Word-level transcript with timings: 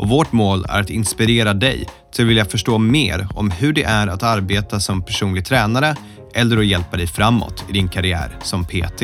och 0.00 0.08
vårt 0.08 0.32
mål 0.32 0.64
är 0.68 0.80
att 0.80 0.90
inspirera 0.90 1.54
dig 1.54 1.88
till 2.12 2.24
att 2.24 2.28
vilja 2.28 2.44
förstå 2.44 2.78
mer 2.78 3.28
om 3.34 3.50
hur 3.50 3.72
det 3.72 3.82
är 3.82 4.06
att 4.06 4.22
arbeta 4.22 4.80
som 4.80 5.02
personlig 5.02 5.44
tränare 5.44 5.94
eller 6.34 6.58
att 6.58 6.66
hjälpa 6.66 6.96
dig 6.96 7.06
framåt 7.06 7.64
i 7.68 7.72
din 7.72 7.88
karriär 7.88 8.36
som 8.42 8.64
PT. 8.64 9.00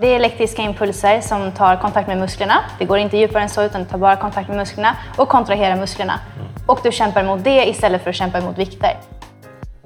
Det 0.00 0.06
är 0.06 0.16
elektriska 0.16 0.62
impulser 0.62 1.20
som 1.20 1.52
tar 1.52 1.76
kontakt 1.76 2.08
med 2.08 2.18
musklerna. 2.18 2.54
Det 2.78 2.84
går 2.84 2.98
inte 2.98 3.16
djupare 3.16 3.42
än 3.42 3.48
så 3.48 3.64
utan 3.64 3.86
tar 3.86 3.98
bara 3.98 4.16
kontakt 4.16 4.48
med 4.48 4.56
musklerna 4.56 4.96
och 5.16 5.28
kontraherar 5.28 5.76
musklerna. 5.76 6.20
Och 6.66 6.80
du 6.82 6.92
kämpar 6.92 7.24
mot 7.24 7.44
det 7.44 7.68
istället 7.68 8.02
för 8.02 8.10
att 8.10 8.16
kämpa 8.16 8.40
mot 8.40 8.58
vikter. 8.58 8.96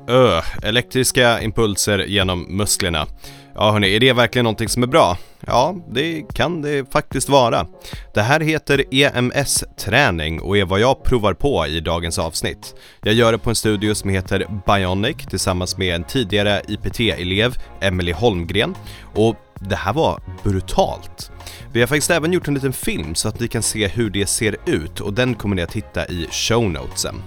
Öh, 0.09 0.45
elektriska 0.63 1.41
impulser 1.41 1.99
genom 1.99 2.57
musklerna. 2.57 3.07
Ja 3.55 3.73
hörni, 3.73 3.97
är 3.97 4.01
det 4.01 4.13
verkligen 4.13 4.45
någonting 4.45 4.69
som 4.69 4.83
är 4.83 4.87
bra? 4.87 5.19
Ja, 5.47 5.75
det 5.89 6.23
kan 6.35 6.63
det 6.63 6.93
faktiskt 6.93 7.29
vara. 7.29 7.67
Det 8.15 8.23
här 8.23 8.41
heter 8.41 8.85
EMS-träning 8.91 10.41
och 10.41 10.59
är 10.59 10.65
vad 10.65 10.81
jag 10.81 11.05
provar 11.05 11.35
på 11.35 11.67
i 11.67 11.81
dagens 11.81 12.19
avsnitt. 12.19 12.75
Jag 13.03 13.15
gör 13.15 13.33
det 13.33 13.39
på 13.39 13.51
en 13.51 13.57
studio 13.57 13.95
som 13.95 14.11
heter 14.11 14.47
Bionic 14.67 15.17
tillsammans 15.17 15.79
med 15.79 15.95
en 15.95 16.05
tidigare 16.05 16.63
IPT-elev, 16.69 17.57
Emily 17.81 18.13
Holmgren. 18.13 18.75
Och 19.15 19.37
det 19.61 19.77
här 19.77 19.93
var 19.93 20.21
brutalt. 20.43 21.31
Vi 21.73 21.81
har 21.81 21.87
faktiskt 21.87 22.11
även 22.11 22.33
gjort 22.33 22.49
en 22.49 22.55
liten 22.55 22.73
film 22.73 23.15
så 23.15 23.29
att 23.29 23.41
ni 23.41 23.49
kan 23.49 23.63
se 23.63 23.89
hur 23.89 24.11
det 24.11 24.27
ser 24.27 24.57
ut 24.67 25.01
och 25.01 25.13
den 25.13 25.35
kommer 25.35 25.57
ni 25.57 25.63
att 25.63 25.73
hitta 25.73 26.07
i 26.07 26.29
show 26.31 26.71
notesen. 26.71 27.23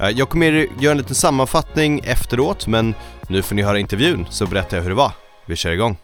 Eh, 0.00 0.08
jag 0.08 0.28
kommer 0.28 0.46
göra 0.80 0.92
en 0.92 0.98
liten 0.98 1.14
sammanfattning 1.14 2.00
efteråt 2.04 2.66
men 2.66 2.94
nu 3.28 3.42
får 3.42 3.54
ni 3.54 3.62
höra 3.62 3.78
intervjun 3.78 4.26
så 4.30 4.46
berättar 4.46 4.76
jag 4.76 4.82
hur 4.82 4.90
det 4.90 4.96
var. 4.96 5.12
Vi 5.46 5.56
kör 5.56 5.70
igång. 5.70 5.96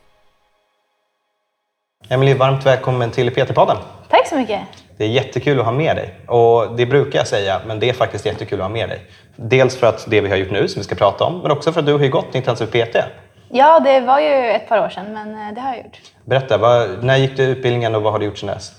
Emelie, 2.09 2.35
varmt 2.35 2.67
välkommen 2.67 3.11
till 3.11 3.31
PT-podden. 3.31 3.77
Tack 4.11 4.29
så 4.29 4.37
mycket. 4.37 4.61
Det 4.97 5.05
är 5.05 5.09
jättekul 5.09 5.59
att 5.59 5.65
ha 5.65 5.73
med 5.73 5.97
dig. 5.97 6.15
Och 6.27 6.77
det 6.77 6.87
brukar 6.87 7.19
jag 7.19 7.29
säga, 7.29 7.61
men 7.67 7.81
det 7.81 7.89
är 7.89 7.93
faktiskt 7.93 8.27
jättekul 8.27 8.61
att 8.61 8.65
ha 8.65 8.73
med 8.73 8.89
dig. 8.89 9.03
Dels 9.37 9.77
för 9.77 9.87
att 9.87 10.07
det 10.11 10.21
vi 10.21 10.29
har 10.29 10.37
gjort 10.37 10.51
nu, 10.51 10.69
som 10.69 10.81
vi 10.81 10.85
ska 10.85 10.95
prata 10.95 11.25
om, 11.25 11.39
men 11.39 11.51
också 11.51 11.73
för 11.73 11.81
att 11.81 11.87
du 11.87 11.93
har 11.93 12.01
ju 12.01 12.11
gått 12.11 12.35
intensiv 12.35 12.67
PT. 12.67 12.97
Ja, 13.49 13.81
det 13.81 14.01
var 14.01 14.21
ju 14.21 14.51
ett 14.51 14.69
par 14.69 14.85
år 14.85 14.89
sedan, 14.89 15.13
men 15.13 15.49
eh, 15.49 15.55
det 15.55 15.61
har 15.61 15.69
jag 15.69 15.79
gjort. 15.79 15.99
Berätta, 16.25 16.59
vad, 16.59 17.05
när 17.05 17.17
gick 17.17 17.37
du 17.37 17.43
utbildningen 17.43 17.95
och 17.95 18.03
vad 18.03 18.13
har 18.13 18.21
du 18.21 18.27
gjort 18.27 18.39
sedan 18.39 18.49
dess? 18.49 18.73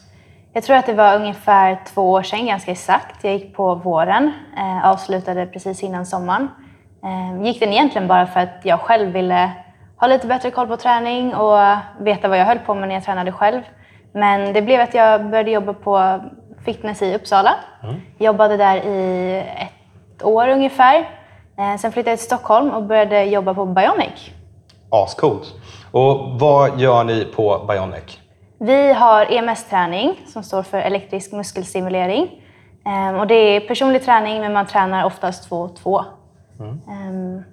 Jag 0.54 0.64
tror 0.64 0.76
att 0.76 0.86
det 0.86 0.94
var 0.94 1.16
ungefär 1.16 1.80
två 1.94 2.12
år 2.12 2.24
sedan, 2.24 2.46
ganska 2.46 2.72
exakt. 2.72 3.24
Jag 3.24 3.34
gick 3.34 3.56
på 3.56 3.76
våren, 3.76 4.32
eh, 4.58 4.90
avslutade 4.90 5.46
precis 5.46 5.84
innan 5.84 6.06
sommaren. 6.06 6.50
Eh, 7.04 7.46
gick 7.46 7.60
den 7.60 7.74
egentligen 7.74 8.08
bara 8.08 8.28
för 8.28 8.40
att 8.40 8.60
jag 8.64 8.80
själv 8.80 9.12
ville 9.12 9.52
ha 9.98 10.08
lite 10.08 10.28
bättre 10.28 10.52
koll 10.52 10.68
på 10.68 10.78
träning 10.78 11.36
och 11.36 11.60
veta 12.00 12.28
vad 12.28 12.38
jag 12.38 12.46
höll 12.46 12.60
på 12.60 12.74
med 12.74 12.88
när 12.88 12.96
jag 12.96 13.04
tränade 13.04 13.32
själv. 13.32 13.62
Men 14.12 14.54
det 14.54 14.62
blev 14.62 14.82
att 14.82 14.94
jag 14.94 15.30
började 15.30 15.52
jobba 15.52 15.74
på 15.74 16.20
fitness 16.66 17.02
i 17.02 17.16
Uppsala. 17.16 17.56
Mm. 17.84 17.96
Jobbade 18.18 18.58
där 18.58 18.76
i 18.76 19.38
ett 19.58 20.24
år 20.24 20.48
ungefär. 20.48 21.10
Eh, 21.58 21.78
sen 21.80 21.92
flyttade 21.92 22.12
jag 22.12 22.20
till 22.20 22.26
Stockholm 22.26 22.70
och 22.72 22.84
började 22.84 23.24
jobba 23.24 23.54
på 23.54 23.66
Bionic. 23.66 24.32
Ascoolt. 25.04 25.54
Och 25.92 26.40
vad 26.40 26.80
gör 26.80 27.04
ni 27.04 27.26
på 27.26 27.66
Bionic? 27.68 28.20
Vi 28.60 28.94
har 28.94 29.26
EMS-träning 29.32 30.16
som 30.28 30.44
står 30.44 30.64
för 30.64 30.78
elektrisk 30.78 31.32
muskelstimulering. 31.32 32.42
Ehm, 32.86 33.16
och 33.16 33.28
det 33.28 33.36
är 33.36 33.60
personlig 33.60 34.06
träning 34.06 34.42
men 34.42 34.54
man 34.54 34.66
tränar 34.66 35.06
oftast 35.06 35.50
två 35.50 35.56
och 35.56 35.76
två. 35.76 36.06
Mm. 36.60 36.82
Um. 36.88 37.44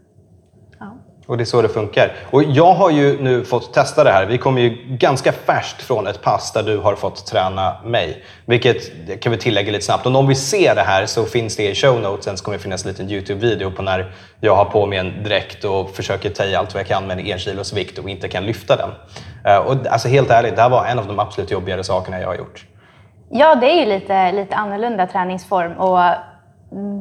Och 1.27 1.37
det 1.37 1.43
är 1.43 1.45
så 1.45 1.63
det 1.63 1.69
funkar. 1.69 2.13
Och 2.31 2.43
jag 2.43 2.75
har 2.75 2.91
ju 2.91 3.23
nu 3.23 3.45
fått 3.45 3.75
testa 3.75 4.05
det 4.05 4.11
här. 4.11 4.27
Vi 4.27 4.39
kommer 4.39 4.61
ju 4.61 4.79
ganska 4.89 5.33
färskt 5.33 5.83
från 5.83 6.07
ett 6.07 6.23
pass 6.23 6.53
där 6.53 6.63
du 6.63 6.79
har 6.79 6.95
fått 6.95 7.27
träna 7.27 7.77
mig. 7.85 8.25
Vilket 8.47 8.93
kan 9.21 9.33
vi 9.33 9.39
tillägga 9.39 9.73
lite 9.73 9.85
snabbt. 9.85 10.07
om 10.07 10.13
någon 10.13 10.27
vill 10.29 10.41
se 10.41 10.75
det 10.75 10.81
här 10.81 11.07
så 11.07 11.25
finns 11.25 11.57
det 11.57 11.71
i 11.71 11.75
show 11.75 12.01
notesen 12.01 12.37
så 12.37 12.45
kommer 12.45 12.59
det 12.59 12.63
finnas 12.63 12.85
en 12.85 12.91
liten 12.91 13.11
Youtube-video 13.11 13.71
på 13.71 13.83
när 13.83 14.13
jag 14.41 14.57
har 14.57 14.65
på 14.65 14.87
mig 14.87 14.99
en 14.99 15.25
dräkt 15.25 15.65
och 15.65 15.91
försöker 15.91 16.31
ta 16.31 16.45
i 16.45 16.55
allt 16.55 16.75
vad 16.75 16.81
jag 16.81 16.89
kan 16.89 17.07
med 17.07 17.19
en 17.19 17.27
en 17.27 17.39
kilos 17.39 17.73
vikt 17.73 17.99
och 17.99 18.09
inte 18.09 18.29
kan 18.29 18.47
lyfta 18.47 18.77
den. 18.77 18.91
Eh, 19.45 19.59
och 19.59 19.87
alltså 19.87 20.09
helt 20.09 20.31
ärligt, 20.31 20.57
det 20.57 20.63
här 20.63 20.71
var 20.71 20.87
en 20.87 20.99
av 20.99 21.07
de 21.07 21.19
absolut 21.19 21.51
jobbigare 21.51 21.85
sakerna 21.85 22.21
jag 22.21 22.29
har 22.29 22.37
gjort. 22.37 22.67
Ja, 23.31 23.55
det 23.55 23.67
är 23.67 23.81
ju 23.81 23.87
lite, 23.87 24.33
lite 24.33 24.57
annorlunda 24.57 25.07
träningsform. 25.07 25.73
Och 25.73 26.01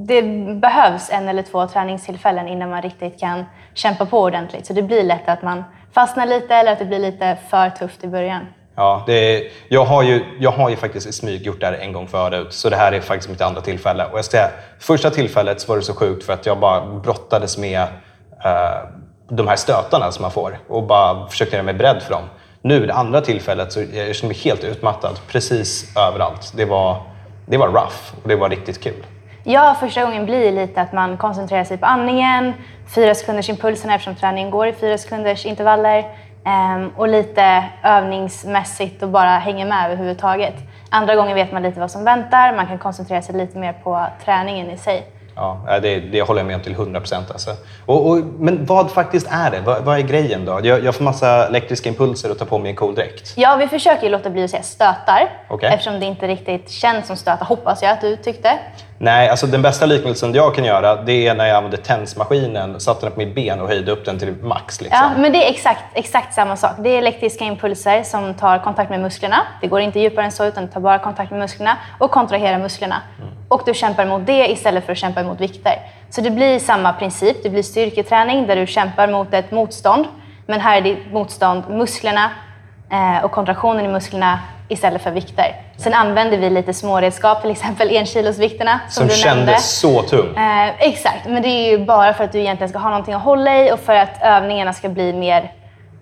det 0.06 0.22
behövs 0.62 1.09
en 1.09 1.30
eller 1.30 1.44
två 1.44 1.68
träningstillfällen 1.68 2.48
innan 2.48 2.70
man 2.70 2.82
riktigt 2.82 3.20
kan 3.20 3.46
kämpa 3.74 4.06
på 4.06 4.20
ordentligt. 4.20 4.66
Så 4.66 4.74
det 4.74 4.82
blir 4.82 5.04
lätt 5.04 5.30
att 5.30 5.42
man 5.42 5.64
fastnar 5.94 6.26
lite 6.26 6.56
eller 6.56 6.72
att 6.72 6.80
det 6.80 6.86
blir 6.86 7.00
lite 7.00 7.38
för 7.50 7.70
tufft 7.70 8.04
i 8.04 8.08
början. 8.08 8.46
Ja, 8.76 9.06
är, 9.08 9.42
jag, 9.68 9.86
har 9.86 10.04
ju, 10.04 10.26
jag 10.40 10.52
har 10.52 10.70
ju 10.70 10.76
faktiskt 10.76 11.08
i 11.08 11.12
smyg 11.12 11.46
gjort 11.46 11.59
det 11.59 11.66
här 11.66 11.74
en 11.74 11.94
gång 11.94 12.08
förut, 12.08 12.54
så 12.54 12.70
det 12.70 12.76
här 12.76 12.92
är 12.92 13.02
faktiskt 13.02 13.30
mitt 13.30 13.42
andra 13.42 13.62
tillfälle. 13.62 14.06
Och 14.06 14.18
jag 14.18 14.26
ska 14.26 14.38
säga, 14.38 14.50
första 14.80 15.09
tillfället 15.09 15.62
så 15.62 15.68
var 15.68 15.78
det 15.78 15.84
så 15.84 15.94
sjukt 15.94 16.26
för 16.26 16.34
att 16.34 16.46
jag 16.46 16.59
bara 16.59 16.86
brottades 16.86 17.58
med 17.58 17.82
eh, 18.44 18.90
de 19.30 19.48
här 19.48 19.56
stötarna 19.56 20.12
som 20.12 20.22
man 20.22 20.32
får 20.32 20.59
och 20.68 20.84
bara 20.84 21.28
försökte 21.28 21.56
göra 21.56 21.66
mig 21.66 21.74
beredd 21.74 22.02
för 22.02 22.12
dem. 22.14 22.24
Nu, 22.62 22.86
det 22.86 22.94
andra 22.94 23.22
tillfället, 23.22 23.72
så 23.72 23.80
jag 23.80 24.16
känner 24.16 24.34
mig 24.34 24.38
helt 24.44 24.64
utmattad 24.64 25.20
precis 25.28 25.98
överallt. 25.98 26.53
Det 26.56 26.66
var, 26.66 27.02
det 27.46 27.58
var 27.58 27.68
rough 27.68 28.24
och 28.24 28.30
det 28.30 28.36
var 28.36 28.50
riktigt 28.50 28.84
kul. 28.84 29.06
Ja, 29.44 29.75
första 29.79 30.03
gången 30.03 30.25
blir 30.25 30.52
lite 30.52 30.81
att 30.81 30.94
man 30.94 31.18
koncentrerar 31.18 31.63
sig 31.63 31.78
på 31.78 31.85
andningen, 31.85 32.53
fyra 32.96 33.16
sekunders 33.16 33.50
impulserna 33.50 33.96
eftersom 33.96 34.16
träningen 34.16 34.52
går 34.52 34.68
i 34.68 34.74
fyra 34.74 34.97
sekunders 34.97 35.46
intervaller 35.46 36.06
ehm, 36.46 36.90
och 36.97 37.07
lite 37.07 37.63
övningsmässigt 37.84 39.03
och 39.03 39.09
bara 39.09 39.29
hänger 39.29 39.66
med 39.66 39.85
överhuvudtaget. 39.85 40.53
Andra 40.90 41.16
gången 41.16 41.35
vet 41.35 41.52
man 41.52 41.63
lite 41.63 41.79
vad 41.79 41.91
som 41.91 42.03
väntar, 42.03 42.56
man 42.56 42.68
kan 42.68 42.78
koncentrera 42.78 43.22
sig 43.22 43.35
lite 43.35 43.57
mer 43.57 43.74
på 43.74 44.06
träningen 44.25 44.72
i 44.72 44.78
sig. 44.78 45.07
Ja, 45.35 45.79
det, 45.81 46.00
det 46.00 46.22
håller 46.22 46.40
jag 46.40 46.47
med 46.47 46.56
om 46.56 46.62
till 46.62 46.73
100 46.73 47.00
procent. 47.00 47.31
Alltså. 47.31 47.52
Och, 47.85 48.09
och, 48.09 48.18
men 48.18 48.66
vad 48.66 48.91
faktiskt 48.91 49.28
är 49.31 49.52
det? 49.52 49.59
Vad, 49.59 49.84
vad 49.84 49.97
är 49.97 50.02
grejen 50.02 50.46
då? 50.46 50.59
Jag, 50.63 50.84
jag, 50.84 50.96
får 50.96 51.03
massa 51.03 51.47
elektriska 51.47 51.90
impulser 51.90 52.31
och 52.31 52.38
tar 52.38 52.46
på 52.46 52.59
mig 52.59 52.69
en 52.69 52.75
cool 52.75 52.96
dräkt. 52.96 53.34
Ja, 53.35 53.56
vi 53.56 53.68
försöker 53.68 54.09
låta 54.09 54.29
bli 54.29 54.44
att 54.44 54.50
säga 54.50 54.63
stötar 54.63 55.29
okay. 55.50 55.69
eftersom 55.69 56.00
det 56.00 56.06
inte 56.06 56.28
riktigt 56.28 56.69
känns 56.69 57.08
som 57.08 57.16
stötar, 57.16 57.46
hoppas 57.46 57.81
jag 57.81 57.91
att 57.91 58.02
du 58.02 58.16
tyckte. 58.16 58.59
Nej, 59.03 59.29
alltså 59.29 59.47
den 59.47 59.62
bästa 59.62 59.85
liknelsen 59.85 60.34
jag 60.34 60.56
kan 60.56 60.66
göra 60.66 60.95
det 60.95 61.28
är 61.28 61.35
när 61.35 61.45
jag 61.45 61.57
använde 61.57 61.78
tensmaskinen, 61.78 62.79
satte 62.79 63.06
den 63.06 63.13
på 63.13 63.19
mitt 63.19 63.35
ben 63.35 63.62
och 63.62 63.67
höjde 63.67 63.91
upp 63.91 64.06
den 64.06 64.19
till 64.19 64.35
max. 64.44 64.81
Liksom. 64.81 65.00
Ja, 65.01 65.22
men 65.22 65.31
det 65.31 65.45
är 65.45 65.50
exakt, 65.50 65.84
exakt 65.94 66.34
samma 66.34 66.56
sak. 66.56 66.72
Det 66.78 66.89
är 66.89 66.97
elektriska 66.97 67.45
impulser 67.45 68.03
som 68.03 68.34
tar 68.34 68.59
kontakt 68.59 68.90
med 68.90 69.00
musklerna. 69.00 69.38
Det 69.61 69.67
går 69.67 69.81
inte 69.81 70.00
djupare 70.00 70.25
än 70.25 70.31
så 70.31 70.45
utan 70.45 70.66
det 70.66 70.72
tar 70.72 70.81
bara 70.81 71.00
kontakt 71.00 71.31
med 71.31 71.40
musklerna 71.40 71.78
och 72.00 72.11
kontraherar 72.11 72.59
musklerna. 72.59 73.01
Mm. 73.19 73.31
Och 73.47 73.61
du 73.66 73.73
kämpar 73.73 74.06
mot 74.06 74.25
det 74.25 74.51
istället 74.51 74.85
för 74.85 74.91
att 74.91 74.97
kämpa 74.97 75.23
mot 75.23 75.41
vikter. 75.41 75.73
Så 76.09 76.22
det 76.22 76.31
blir 76.31 76.59
samma 76.59 76.94
princip. 76.94 77.44
Det 77.44 77.50
blir 77.50 77.63
styrketräning 77.63 78.47
där 78.47 78.56
du 78.56 78.67
kämpar 78.67 79.07
mot 79.07 79.34
ett 79.34 79.51
motstånd. 79.51 80.06
Men 80.45 80.59
här 80.59 80.78
är 80.78 80.81
ditt 80.81 81.11
motstånd 81.13 81.63
musklerna 81.69 82.31
eh, 82.91 83.25
och 83.25 83.31
kontraktionen 83.31 83.85
i 83.85 83.88
musklerna 83.88 84.40
istället 84.72 85.02
för 85.02 85.12
vikter. 85.12 85.56
Sen 85.78 85.94
använder 85.94 86.38
vi 86.38 86.50
lite 86.50 86.74
småredskap, 86.74 87.42
till 87.42 87.52
exempel 87.52 87.90
enkilosvikterna 87.90 88.80
som, 88.90 89.02
som 89.02 89.08
du 89.08 89.14
kändes 89.14 89.46
nämnde. 89.46 89.59
så 89.59 90.02
tung. 90.02 90.38
Eh, 90.38 90.70
exakt, 90.80 91.26
men 91.26 91.42
det 91.42 91.48
är 91.48 91.72
ju 91.72 91.86
bara 91.86 92.14
för 92.14 92.24
att 92.24 92.32
du 92.32 92.40
egentligen 92.40 92.70
ska 92.70 92.80
ha 92.80 92.90
någonting 92.90 93.14
att 93.14 93.23
hålla 93.23 93.66
i 93.66 93.72
och 93.72 93.79
för 93.79 93.96
att 93.96 94.22
övningarna 94.22 94.73
ska 94.73 94.90
bli 94.90 95.14
mer 95.14 95.52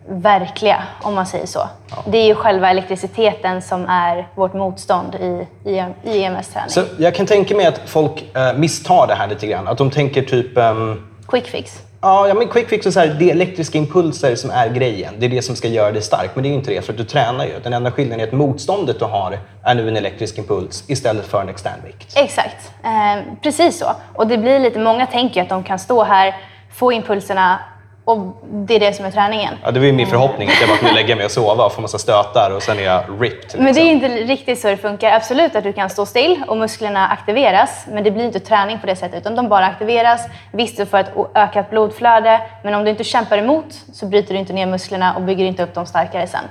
verkliga, 0.10 0.84
om 1.02 1.16
man 1.16 1.26
säger 1.26 1.46
så. 1.46 1.70
Ja. 1.90 1.98
Det 2.06 2.18
är 2.18 2.26
ju 2.26 2.36
själva 2.36 2.70
elektriciteten 2.70 3.62
som 3.62 3.86
är 3.86 4.28
vårt 4.36 4.54
motstånd 4.54 5.16
i, 5.16 5.48
i, 5.70 5.84
i 6.04 6.24
EMS-träning. 6.24 6.70
Så 6.70 6.84
jag 6.98 7.16
kan 7.16 7.26
tänka 7.26 7.56
mig 7.56 7.66
att 7.66 7.82
folk 7.86 8.36
eh, 8.36 8.54
misstar 8.54 9.08
det 9.08 9.16
här 9.16 9.28
lite 9.28 9.48
grann. 9.48 9.68
Att 9.68 9.78
de 9.78 9.92
tänker 9.92 10.22
typ... 10.22 10.58
Um... 10.58 11.06
Quick 11.28 11.48
fix. 11.48 11.82
Ja, 12.02 12.34
men 12.34 12.48
quick 12.48 12.70
fix 12.70 12.86
är 12.86 12.92
så 12.92 13.00
här, 13.00 13.08
det 13.08 13.30
är 13.30 13.32
elektriska 13.32 13.78
impulser 13.78 14.36
som 14.36 14.50
är 14.50 14.70
grejen. 14.70 15.14
Det 15.18 15.26
är 15.26 15.30
det 15.30 15.42
som 15.42 15.56
ska 15.56 15.68
göra 15.68 15.92
dig 15.92 16.02
stark. 16.02 16.30
Men 16.34 16.44
det 16.44 16.48
är 16.48 16.52
ju 16.52 16.58
inte 16.58 16.72
det, 16.72 16.82
för 16.82 16.94
att 16.94 16.98
du 16.98 17.04
tränar 17.04 17.46
ju. 17.46 17.52
Den 17.64 17.74
enda 17.74 17.92
skillnaden 17.92 18.20
är 18.20 18.28
att 18.28 18.34
motståndet 18.34 19.00
du 19.00 19.06
har 19.06 19.40
är 19.64 19.76
nu 19.76 19.88
en 19.88 19.98
elektrisk 19.98 20.38
impuls 20.38 20.84
istället 20.88 21.26
för 21.26 21.42
en 21.42 21.50
extern 21.50 21.80
vikt. 21.86 22.18
Exakt, 22.18 22.72
eh, 22.84 23.34
precis 23.42 23.80
så. 23.80 23.86
Och 24.16 24.28
det 24.28 24.38
blir 24.38 24.60
lite, 24.60 24.80
många 24.80 25.06
tänker 25.06 25.42
att 25.42 25.50
de 25.50 25.64
kan 25.64 25.80
stå 25.80 26.04
här, 26.04 26.36
få 26.74 26.92
impulserna 26.92 27.60
och 28.10 28.38
det 28.52 28.76
är 28.76 28.80
det 28.80 28.94
som 28.94 29.06
är 29.06 29.12
träningen. 29.12 29.54
Ja, 29.64 29.72
det 29.72 29.80
var 29.80 29.88
ju 29.88 29.94
min 29.94 30.08
förhoppning 30.08 30.50
att 30.50 30.60
jag 30.62 30.70
bara 30.70 30.78
kunde 30.78 30.94
lägga 30.94 31.16
mig 31.16 31.26
och 31.26 31.32
sova 31.32 31.66
och 31.66 31.74
få 31.74 31.82
massa 31.82 31.98
stötar 31.98 32.52
och 32.56 32.64
sen 32.64 32.80
är 32.80 32.84
jag 32.84 33.04
ripped. 33.20 33.42
Liksom. 33.42 33.64
Men 33.64 33.74
det 33.74 33.82
är 33.82 33.92
inte 33.92 34.08
riktigt 34.08 34.60
så 34.60 34.68
det 34.68 34.78
funkar. 34.78 35.12
Absolut 35.12 35.56
att 35.56 35.64
du 35.64 35.74
kan 35.74 35.90
stå 35.90 36.06
still 36.06 36.44
och 36.48 36.58
musklerna 36.58 37.08
aktiveras, 37.08 37.86
men 37.92 38.04
det 38.04 38.12
blir 38.12 38.26
inte 38.26 38.40
träning 38.40 38.80
på 38.80 38.88
det 38.88 38.96
sättet. 38.96 39.22
Utan 39.22 39.36
de 39.36 39.50
bara 39.50 39.66
aktiveras. 39.66 40.28
Visst, 40.52 40.78
du 40.78 40.86
får 40.86 40.98
ett 40.98 41.12
ökat 41.36 41.70
blodflöde, 41.70 42.42
men 42.64 42.74
om 42.74 42.84
du 42.84 42.90
inte 42.90 43.04
kämpar 43.04 43.38
emot 43.38 43.66
så 43.94 44.06
bryter 44.06 44.34
du 44.34 44.40
inte 44.40 44.54
ner 44.54 44.66
musklerna 44.66 45.16
och 45.16 45.22
bygger 45.22 45.46
inte 45.46 45.64
upp 45.64 45.74
dem 45.74 45.86
starkare 45.86 46.28
sen. 46.28 46.44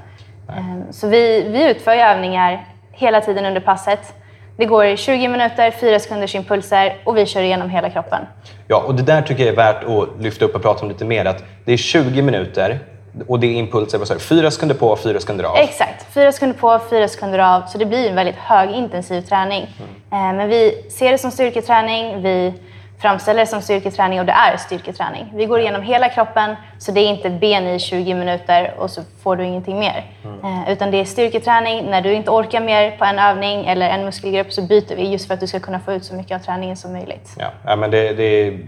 Nej. 0.48 0.58
Ehm, 0.58 0.92
så 0.92 1.08
vi, 1.08 1.48
vi 1.48 1.70
utför 1.70 1.92
övningar 1.92 2.64
hela 2.92 3.20
tiden 3.20 3.46
under 3.46 3.60
passet. 3.60 4.14
Det 4.58 4.66
går 4.66 4.96
20 4.96 5.28
minuter, 5.28 5.70
4 5.70 5.98
sekunders 5.98 6.34
impulser 6.34 6.96
och 7.04 7.16
vi 7.16 7.26
kör 7.26 7.42
igenom 7.42 7.70
hela 7.70 7.90
kroppen. 7.90 8.26
Ja, 8.68 8.84
och 8.86 8.94
det 8.94 9.02
där 9.02 9.22
tycker 9.22 9.44
jag 9.44 9.52
är 9.52 9.56
värt 9.56 9.84
att 9.84 10.22
lyfta 10.22 10.44
upp 10.44 10.54
och 10.54 10.62
prata 10.62 10.82
om 10.82 10.88
lite 10.88 11.04
mer. 11.04 11.24
Att 11.24 11.44
det 11.64 11.72
är 11.72 11.76
20 11.76 12.22
minuter 12.22 12.78
och 13.26 13.40
det 13.40 13.46
är 13.46 13.54
impulser, 13.54 13.98
vad 13.98 14.20
4 14.20 14.50
sekunder 14.50 14.74
på, 14.74 14.96
4 14.96 15.20
sekunder 15.20 15.44
av. 15.44 15.56
Exakt, 15.56 16.14
4 16.14 16.32
sekunder 16.32 16.58
på, 16.58 16.80
4 16.90 17.08
sekunder 17.08 17.38
av. 17.38 17.62
Så 17.66 17.78
det 17.78 17.86
blir 17.86 18.08
en 18.08 18.14
väldigt 18.14 18.36
högintensiv 18.36 19.20
träning. 19.20 19.66
Mm. 20.10 20.36
Men 20.36 20.48
vi 20.48 20.84
ser 20.90 21.12
det 21.12 21.18
som 21.18 21.30
styrketräning. 21.30 22.22
Vi 22.22 22.54
framställer 23.00 23.40
det 23.40 23.46
som 23.46 23.62
styrketräning 23.62 24.20
och 24.20 24.26
det 24.26 24.32
är 24.32 24.56
styrketräning. 24.56 25.32
Vi 25.34 25.44
går 25.46 25.60
igenom 25.60 25.82
hela 25.82 26.08
kroppen, 26.08 26.56
så 26.78 26.92
det 26.92 27.00
är 27.00 27.08
inte 27.08 27.30
ben 27.30 27.66
i 27.66 27.78
20 27.78 28.14
minuter 28.14 28.74
och 28.78 28.90
så 28.90 29.02
får 29.22 29.36
du 29.36 29.44
ingenting 29.44 29.78
mer. 29.78 30.04
Mm. 30.24 30.44
Eh, 30.44 30.72
utan 30.72 30.90
det 30.90 31.00
är 31.00 31.04
styrketräning. 31.04 31.90
När 31.90 32.02
du 32.02 32.12
inte 32.12 32.30
orkar 32.30 32.60
mer 32.60 32.90
på 32.90 33.04
en 33.04 33.18
övning 33.18 33.66
eller 33.66 33.90
en 33.90 34.04
muskelgrupp 34.04 34.52
så 34.52 34.62
byter 34.62 34.96
vi 34.96 35.08
just 35.08 35.26
för 35.26 35.34
att 35.34 35.40
du 35.40 35.46
ska 35.46 35.60
kunna 35.60 35.80
få 35.80 35.92
ut 35.92 36.04
så 36.04 36.14
mycket 36.14 36.34
av 36.36 36.38
träningen 36.38 36.76
som 36.76 36.92
möjligt. 36.92 37.30
Ja, 37.38 37.50
ja 37.64 37.76
men 37.76 37.90
det, 37.90 38.12
det, 38.12 38.58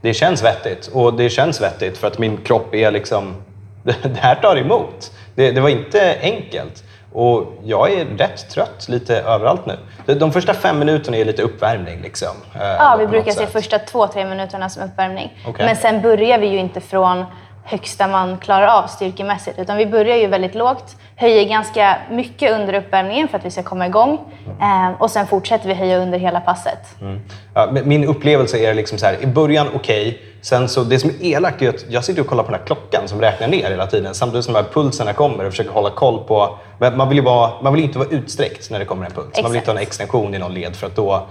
det 0.00 0.14
känns 0.14 0.44
vettigt 0.44 0.86
och 0.86 1.14
det 1.14 1.30
känns 1.30 1.60
vettigt 1.60 1.98
för 1.98 2.06
att 2.06 2.18
min 2.18 2.36
kropp 2.36 2.74
är 2.74 2.90
liksom... 2.90 3.34
Det 3.82 4.18
här 4.20 4.34
tar 4.34 4.56
emot. 4.56 5.12
Det, 5.34 5.50
det 5.50 5.60
var 5.60 5.68
inte 5.68 6.18
enkelt. 6.22 6.84
Och 7.12 7.58
jag 7.64 7.92
är 7.92 8.04
rätt 8.04 8.50
trött 8.50 8.86
lite 8.88 9.16
överallt 9.16 9.66
nu. 9.66 10.14
De 10.14 10.32
första 10.32 10.54
fem 10.54 10.78
minuterna 10.78 11.16
är 11.16 11.24
lite 11.24 11.42
uppvärmning. 11.42 12.00
Liksom, 12.02 12.36
eh, 12.54 12.62
ja, 12.62 12.96
vi 12.98 13.06
brukar 13.06 13.32
se 13.32 13.46
första 13.46 13.78
två, 13.78 14.06
tre 14.06 14.24
minuterna 14.24 14.68
som 14.68 14.82
uppvärmning. 14.82 15.38
Okay. 15.48 15.66
Men 15.66 15.76
sen 15.76 16.02
börjar 16.02 16.38
vi 16.38 16.46
ju 16.46 16.58
inte 16.58 16.80
från 16.80 17.24
högsta 17.64 18.08
man 18.08 18.38
klarar 18.38 18.66
av 18.66 18.86
styrkemässigt. 18.86 19.58
Utan 19.58 19.76
vi 19.76 19.86
börjar 19.86 20.16
ju 20.16 20.26
väldigt 20.26 20.54
lågt, 20.54 20.96
höjer 21.16 21.44
ganska 21.44 21.96
mycket 22.10 22.52
under 22.52 22.74
uppvärmningen 22.74 23.28
för 23.28 23.38
att 23.38 23.44
vi 23.44 23.50
ska 23.50 23.62
komma 23.62 23.86
igång. 23.86 24.18
Mm. 24.60 24.94
och 24.94 25.10
sen 25.10 25.26
fortsätter 25.26 25.68
vi 25.68 25.74
höja 25.74 25.98
under 25.98 26.18
hela 26.18 26.40
passet. 26.40 27.00
Mm. 27.00 27.20
Ja, 27.54 27.68
min 27.84 28.04
upplevelse 28.04 28.58
är 28.58 28.74
liksom 28.74 28.98
så 28.98 29.06
här, 29.06 29.22
i 29.22 29.26
början 29.26 29.66
okej, 29.74 30.08
okay. 30.08 30.18
Sen 30.42 30.68
så, 30.68 30.84
det 30.84 30.98
som 30.98 31.10
är 31.10 31.24
elakt 31.24 31.62
är 31.62 31.68
att 31.68 31.84
jag 31.88 32.04
sitter 32.04 32.20
och 32.20 32.26
kollar 32.26 32.42
på 32.42 32.50
den 32.50 32.60
här 32.60 32.66
klockan 32.66 33.08
som 33.08 33.20
räknar 33.20 33.48
ner 33.48 33.70
hela 33.70 33.86
tiden 33.86 34.14
samtidigt 34.14 34.44
som 34.44 34.54
de 34.54 34.60
här 34.60 34.68
pulserna 34.72 35.12
kommer 35.12 35.44
och 35.44 35.52
försöker 35.52 35.70
hålla 35.70 35.90
koll 35.90 36.24
på... 36.24 36.58
Man 36.78 37.08
vill 37.08 37.18
ju 37.18 37.24
vara, 37.24 37.52
man 37.62 37.72
vill 37.72 37.84
inte 37.84 37.98
vara 37.98 38.08
utsträckt 38.08 38.70
när 38.70 38.78
det 38.78 38.84
kommer 38.84 39.06
en 39.06 39.12
puls. 39.12 39.26
Exakt. 39.28 39.42
Man 39.42 39.52
vill 39.52 39.58
inte 39.58 39.70
ha 39.70 39.76
en 39.76 39.82
extension 39.82 40.34
i 40.34 40.38
någon 40.38 40.54
led 40.54 40.76
för 40.76 40.86
att 40.86 40.96
då... 40.96 41.26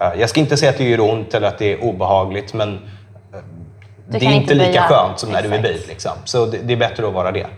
Uh, 0.00 0.20
jag 0.20 0.30
ska 0.30 0.40
inte 0.40 0.56
säga 0.56 0.70
att 0.70 0.78
det 0.78 0.84
gör 0.84 1.00
ont 1.00 1.34
eller 1.34 1.48
att 1.48 1.58
det 1.58 1.72
är 1.72 1.84
obehagligt 1.84 2.54
men 2.54 2.80
det 4.10 4.26
är 4.26 4.32
inte, 4.32 4.54
lika 4.54 4.82
skönt 4.82 5.18
som 5.18 5.30
när 5.30 5.38
Exakt. 5.38 5.62
du 5.62 5.68
är 5.68 5.72
bil. 5.72 5.82
Liksom. 5.88 6.12
Så 6.24 6.46
det, 6.46 6.58
det, 6.58 6.72
är 6.72 6.76
bättre 6.76 7.06
att 7.06 7.14
vara 7.14 7.32
det. 7.32 7.44
Uh, 7.44 7.48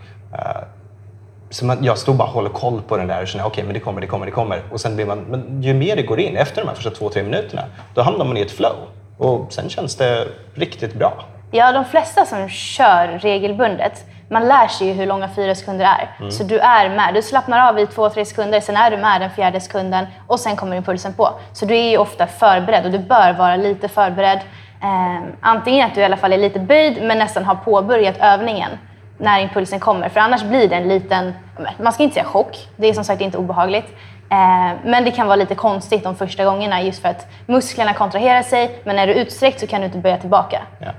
så 1.49 1.65
man, 1.65 1.83
jag 1.83 1.97
står 1.97 2.13
bara 2.13 2.27
och 2.27 2.33
håller 2.33 2.49
koll 2.49 2.81
på 2.81 2.97
den 2.97 3.07
där 3.07 3.21
och 3.21 3.27
känner 3.27 3.45
okej, 3.45 3.51
okay, 3.51 3.63
men 3.63 3.73
det 3.73 3.79
kommer, 3.79 4.01
det 4.01 4.07
kommer, 4.07 4.25
det 4.25 4.31
kommer. 4.31 4.61
Och 4.71 4.81
sen 4.81 4.95
blir 4.95 5.05
man, 5.05 5.19
men 5.19 5.63
ju 5.63 5.73
mer 5.73 5.95
det 5.95 6.01
går 6.01 6.19
in 6.19 6.37
efter 6.37 6.61
de 6.61 6.67
här 6.67 6.75
första 6.75 6.89
två, 6.89 7.09
tre 7.09 7.23
minuterna, 7.23 7.63
då 7.93 8.01
hamnar 8.01 8.25
man 8.25 8.37
i 8.37 8.41
ett 8.41 8.51
flow. 8.51 8.75
Och 9.17 9.53
sen 9.53 9.69
känns 9.69 9.95
det 9.95 10.27
riktigt 10.53 10.93
bra. 10.93 11.25
Ja, 11.51 11.71
de 11.71 11.85
flesta 11.85 12.25
som 12.25 12.49
kör 12.49 13.07
regelbundet, 13.07 14.05
man 14.29 14.47
lär 14.47 14.67
sig 14.67 14.87
ju 14.87 14.93
hur 14.93 15.05
långa 15.05 15.29
fyra 15.35 15.55
sekunder 15.55 15.85
är. 15.85 16.15
Mm. 16.19 16.31
Så 16.31 16.43
du 16.43 16.59
är 16.59 16.89
med. 16.89 17.13
Du 17.13 17.21
slappnar 17.21 17.69
av 17.69 17.79
i 17.79 17.87
två, 17.87 18.09
tre 18.09 18.25
sekunder, 18.25 18.59
sen 18.59 18.75
är 18.77 18.91
du 18.91 18.97
med 18.97 19.21
den 19.21 19.29
fjärde 19.29 19.59
sekunden 19.59 20.05
och 20.27 20.39
sen 20.39 20.55
kommer 20.55 20.75
impulsen 20.75 21.13
på. 21.13 21.29
Så 21.53 21.65
du 21.65 21.77
är 21.77 21.89
ju 21.89 21.97
ofta 21.97 22.27
förberedd 22.27 22.85
och 22.85 22.91
du 22.91 22.99
bör 22.99 23.33
vara 23.33 23.55
lite 23.55 23.87
förberedd. 23.87 24.39
Eh, 24.83 25.23
antingen 25.41 25.87
att 25.87 25.95
du 25.95 26.01
i 26.01 26.03
alla 26.03 26.17
fall 26.17 26.33
är 26.33 26.37
lite 26.37 26.59
böjd 26.59 27.03
men 27.03 27.17
nästan 27.17 27.45
har 27.45 27.55
påbörjat 27.55 28.17
övningen 28.17 28.71
när 29.17 29.39
impulsen 29.39 29.79
kommer. 29.79 30.09
För 30.09 30.19
annars 30.19 30.43
blir 30.43 30.69
det 30.69 30.75
en 30.75 30.87
liten, 30.87 31.33
man 31.79 31.93
ska 31.93 32.03
inte 32.03 32.13
säga 32.13 32.25
chock, 32.25 32.67
det 32.75 32.87
är 32.87 32.93
som 32.93 33.03
sagt 33.03 33.21
inte 33.21 33.37
obehagligt. 33.37 33.87
Eh, 34.29 34.71
men 34.83 35.03
det 35.03 35.11
kan 35.11 35.27
vara 35.27 35.35
lite 35.35 35.55
konstigt 35.55 36.03
de 36.03 36.15
första 36.15 36.45
gångerna 36.45 36.81
just 36.81 37.01
för 37.01 37.09
att 37.09 37.27
musklerna 37.45 37.93
kontraherar 37.93 38.41
sig 38.41 38.79
men 38.83 38.95
när 38.95 39.07
du 39.07 39.13
är 39.13 39.17
utsträckt 39.17 39.59
så 39.59 39.67
kan 39.67 39.81
du 39.81 39.85
inte 39.85 39.97
böja 39.97 40.17
tillbaka. 40.17 40.61
Ja. 40.79 40.91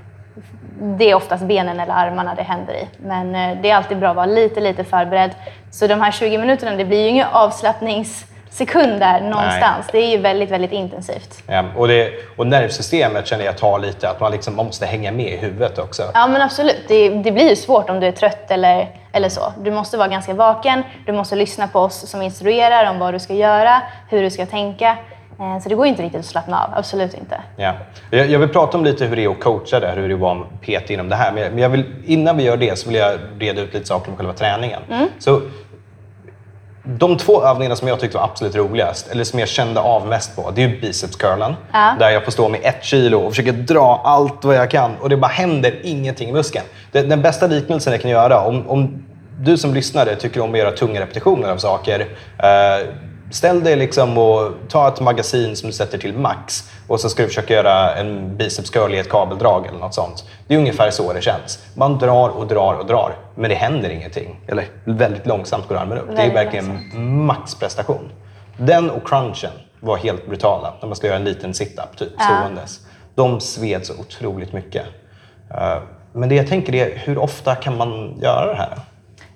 Det 0.79 1.11
är 1.11 1.15
oftast 1.15 1.43
benen 1.43 1.79
eller 1.79 1.93
armarna 1.93 2.35
det 2.35 2.43
händer 2.43 2.73
i. 2.73 2.87
Men 2.97 3.35
eh, 3.35 3.61
det 3.61 3.69
är 3.69 3.75
alltid 3.75 3.99
bra 3.99 4.09
att 4.09 4.15
vara 4.15 4.25
lite, 4.25 4.59
lite 4.59 4.83
förberedd. 4.83 5.31
Så 5.71 5.87
de 5.87 6.01
här 6.01 6.11
20 6.11 6.37
minuterna, 6.37 6.75
det 6.75 6.85
blir 6.85 7.01
ju 7.01 7.07
ingen 7.07 7.27
avslappnings 7.31 8.25
sekunder 8.53 9.21
någonstans. 9.21 9.85
Nej. 9.85 9.85
Det 9.91 9.97
är 9.97 10.09
ju 10.09 10.17
väldigt, 10.17 10.51
väldigt 10.51 10.71
intensivt. 10.71 11.43
Ja, 11.47 11.63
och, 11.75 11.87
det, 11.87 12.11
och 12.37 12.47
nervsystemet 12.47 13.27
känner 13.27 13.45
jag 13.45 13.57
tar 13.57 13.79
lite, 13.79 14.09
att 14.09 14.19
man 14.19 14.31
liksom 14.31 14.55
måste 14.55 14.85
hänga 14.85 15.11
med 15.11 15.33
i 15.33 15.37
huvudet 15.37 15.79
också. 15.79 16.03
Ja, 16.13 16.27
men 16.27 16.41
absolut. 16.41 16.83
Det, 16.87 17.09
det 17.09 17.31
blir 17.31 17.49
ju 17.49 17.55
svårt 17.55 17.89
om 17.89 17.99
du 17.99 18.07
är 18.07 18.11
trött 18.11 18.51
eller, 18.51 18.89
eller 19.11 19.29
så. 19.29 19.53
Du 19.59 19.71
måste 19.71 19.97
vara 19.97 20.07
ganska 20.07 20.33
vaken, 20.33 20.83
du 21.05 21.11
måste 21.11 21.35
lyssna 21.35 21.67
på 21.67 21.79
oss 21.79 22.09
som 22.09 22.21
instruerar 22.21 22.89
om 22.89 22.99
vad 22.99 23.13
du 23.13 23.19
ska 23.19 23.33
göra, 23.33 23.81
hur 24.09 24.23
du 24.23 24.29
ska 24.29 24.45
tänka. 24.45 24.97
Eh, 25.39 25.59
så 25.63 25.69
det 25.69 25.75
går 25.75 25.85
inte 25.85 26.03
riktigt 26.03 26.19
att 26.19 26.25
slappna 26.25 26.63
av, 26.63 26.69
absolut 26.77 27.13
inte. 27.13 27.41
Ja. 27.57 27.73
Jag 28.11 28.39
vill 28.39 28.49
prata 28.49 28.77
om 28.77 28.83
lite 28.83 29.05
hur 29.05 29.15
det 29.15 29.23
är 29.23 29.29
att 29.29 29.39
coacha 29.39 29.79
det, 29.79 29.91
hur 29.91 30.07
det 30.07 30.13
att 30.13 30.19
vara 30.19 30.39
PT 30.61 30.89
inom 30.89 31.09
det 31.09 31.15
här. 31.15 31.31
Men 31.31 31.57
jag 31.57 31.69
vill, 31.69 31.85
innan 32.05 32.37
vi 32.37 32.43
gör 32.43 32.57
det 32.57 32.79
så 32.79 32.89
vill 32.89 32.99
jag 32.99 33.19
reda 33.39 33.61
ut 33.61 33.73
lite 33.73 33.85
saker 33.85 34.11
om 34.11 34.17
själva 34.17 34.33
träningen. 34.33 34.81
Mm. 34.89 35.07
Så 35.19 35.41
de 36.83 37.17
två 37.17 37.43
övningarna 37.43 37.75
som 37.75 37.87
jag 37.87 37.99
tyckte 37.99 38.17
var 38.17 38.25
absolut 38.25 38.55
roligast, 38.55 39.11
eller 39.11 39.23
som 39.23 39.39
jag 39.39 39.47
kände 39.47 39.79
av 39.79 40.07
mest 40.07 40.35
på, 40.35 40.51
det 40.55 40.63
är 40.63 40.67
bicepscurlen. 40.81 41.55
Ja. 41.73 41.95
Där 41.99 42.09
jag 42.09 42.23
får 42.23 42.31
stå 42.31 42.49
med 42.49 42.59
ett 42.63 42.83
kilo 42.83 43.17
och 43.17 43.31
försöka 43.31 43.51
dra 43.51 44.01
allt 44.03 44.45
vad 44.45 44.55
jag 44.55 44.71
kan 44.71 44.95
och 44.97 45.09
det 45.09 45.17
bara 45.17 45.31
händer 45.31 45.79
ingenting 45.83 46.29
i 46.29 46.31
muskeln. 46.31 46.65
Den 46.91 47.21
bästa 47.21 47.47
liknelsen 47.47 47.93
jag 47.93 48.01
kan 48.01 48.11
göra, 48.11 48.41
om, 48.41 48.69
om 48.69 49.05
du 49.39 49.57
som 49.57 49.73
lyssnare 49.73 50.15
tycker 50.15 50.41
om 50.41 50.51
att 50.51 50.57
göra 50.57 50.71
tunga 50.71 51.01
repetitioner 51.01 51.49
av 51.49 51.57
saker, 51.57 51.99
eh, 52.37 52.87
ställ 53.33 53.63
dig 53.63 53.75
liksom 53.75 54.17
och 54.17 54.51
ta 54.69 54.87
ett 54.87 55.01
magasin 55.01 55.55
som 55.55 55.69
du 55.69 55.73
sätter 55.73 55.97
till 55.97 56.13
max 56.13 56.71
och 56.87 56.99
så 56.99 57.09
ska 57.09 57.23
du 57.23 57.27
försöka 57.27 57.53
göra 57.53 57.95
en 57.95 58.37
biceps 58.37 58.69
curl 58.69 58.93
i 58.93 58.99
ett 58.99 59.09
kabeldrag 59.09 59.67
eller 59.67 59.79
något 59.79 59.93
sånt. 59.93 60.25
Det 60.47 60.53
är 60.53 60.57
ungefär 60.57 60.91
så 60.91 61.13
det 61.13 61.21
känns. 61.21 61.59
Man 61.75 61.97
drar 61.97 62.29
och 62.29 62.47
drar 62.47 62.73
och 62.73 62.85
drar, 62.85 63.15
men 63.35 63.49
det 63.49 63.55
händer 63.55 63.89
ingenting. 63.89 64.39
Eller 64.47 64.67
väldigt 64.83 65.25
långsamt 65.25 65.67
går 65.67 65.75
armen 65.75 65.97
upp. 65.97 66.07
det 66.15 66.21
är 66.21 66.33
verkligen 66.33 66.89
maxprestation. 67.25 68.11
Den 68.57 68.89
och 68.89 69.07
crunchen 69.07 69.51
var 69.79 69.97
helt 69.97 70.27
brutala 70.27 70.73
när 70.81 70.87
man 70.87 70.95
ska 70.95 71.07
göra 71.07 71.17
en 71.17 71.23
liten 71.23 71.53
sit-up, 71.53 71.97
typ, 71.97 72.11
ståendes. 72.19 72.79
De 73.15 73.39
sved 73.39 73.85
så 73.85 73.93
otroligt 73.99 74.53
mycket. 74.53 74.85
Eh, 75.51 75.77
men 76.13 76.29
det 76.29 76.35
jag 76.35 76.47
tänker 76.47 76.75
är, 76.75 76.97
hur 76.97 77.17
ofta 77.17 77.55
kan 77.55 77.77
man 77.77 78.19
göra 78.21 78.45
det 78.45 78.55
här? 78.55 78.77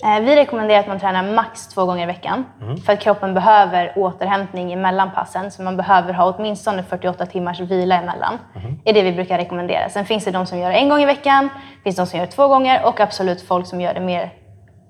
Eh, 0.04 0.20
vi 0.20 0.36
rekommenderar 0.36 0.80
att 0.80 0.88
man 0.88 1.00
tränar 1.00 1.24
max 1.24 1.68
två 1.68 1.86
gånger 1.86 2.04
i 2.04 2.06
veckan. 2.06 2.46
Mm. 2.62 2.77
För 2.77 2.94
att 2.94 3.00
kroppen 3.00 3.34
behöver 3.34 3.94
återhämtning 3.96 4.74
emellan 4.74 5.12
passen. 5.12 5.51
Så 5.51 5.62
man 5.62 5.77
behöver 5.77 6.13
ha 6.13 6.34
åtminstone 6.38 6.84
48 6.84 7.25
timmars 7.25 7.60
vila 7.60 7.96
emellan. 7.96 8.39
Mm. 8.56 8.80
är 8.86 8.94
det 8.94 9.01
vi 9.01 9.12
brukar 9.12 9.38
rekommendera. 9.38 9.89
Sen 9.89 10.06
finns 10.06 10.25
det 10.25 10.32
de 10.32 10.46
som 10.46 10.60
gör 10.60 10.70
det 10.70 10.77
en 10.77 10.89
gång 10.89 11.01
i 11.01 11.06
veckan. 11.06 11.50
finns 11.84 11.96
de 11.96 12.06
som 12.06 12.20
gör 12.20 12.25
det 12.25 12.32
två 12.32 12.48
gånger 12.48 12.86
och 12.86 13.00
absolut 13.00 13.42
folk 13.42 13.68
som 13.68 13.82
gör 13.82 13.94
det 13.94 14.00
mer 14.00 14.34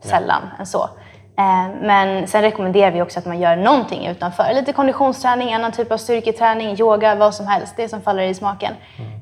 sällan 0.01 0.41
ja. 0.51 0.59
än 0.59 0.65
så. 0.65 0.89
Eh, 1.37 1.67
men 1.81 2.27
sen 2.27 2.41
rekommenderar 2.41 2.91
vi 2.91 3.01
också 3.01 3.19
att 3.19 3.25
man 3.25 3.39
gör 3.39 3.55
någonting 3.55 4.07
utanför. 4.07 4.53
Lite 4.53 4.73
konditionsträning, 4.73 5.53
annan 5.53 5.71
typ 5.71 5.91
av 5.91 5.97
styrketräning, 5.97 6.75
yoga, 6.79 7.15
vad 7.15 7.35
som 7.35 7.47
helst. 7.47 7.73
Det 7.77 7.89
som 7.89 8.01
faller 8.01 8.23
i 8.23 8.33
smaken. 8.33 8.73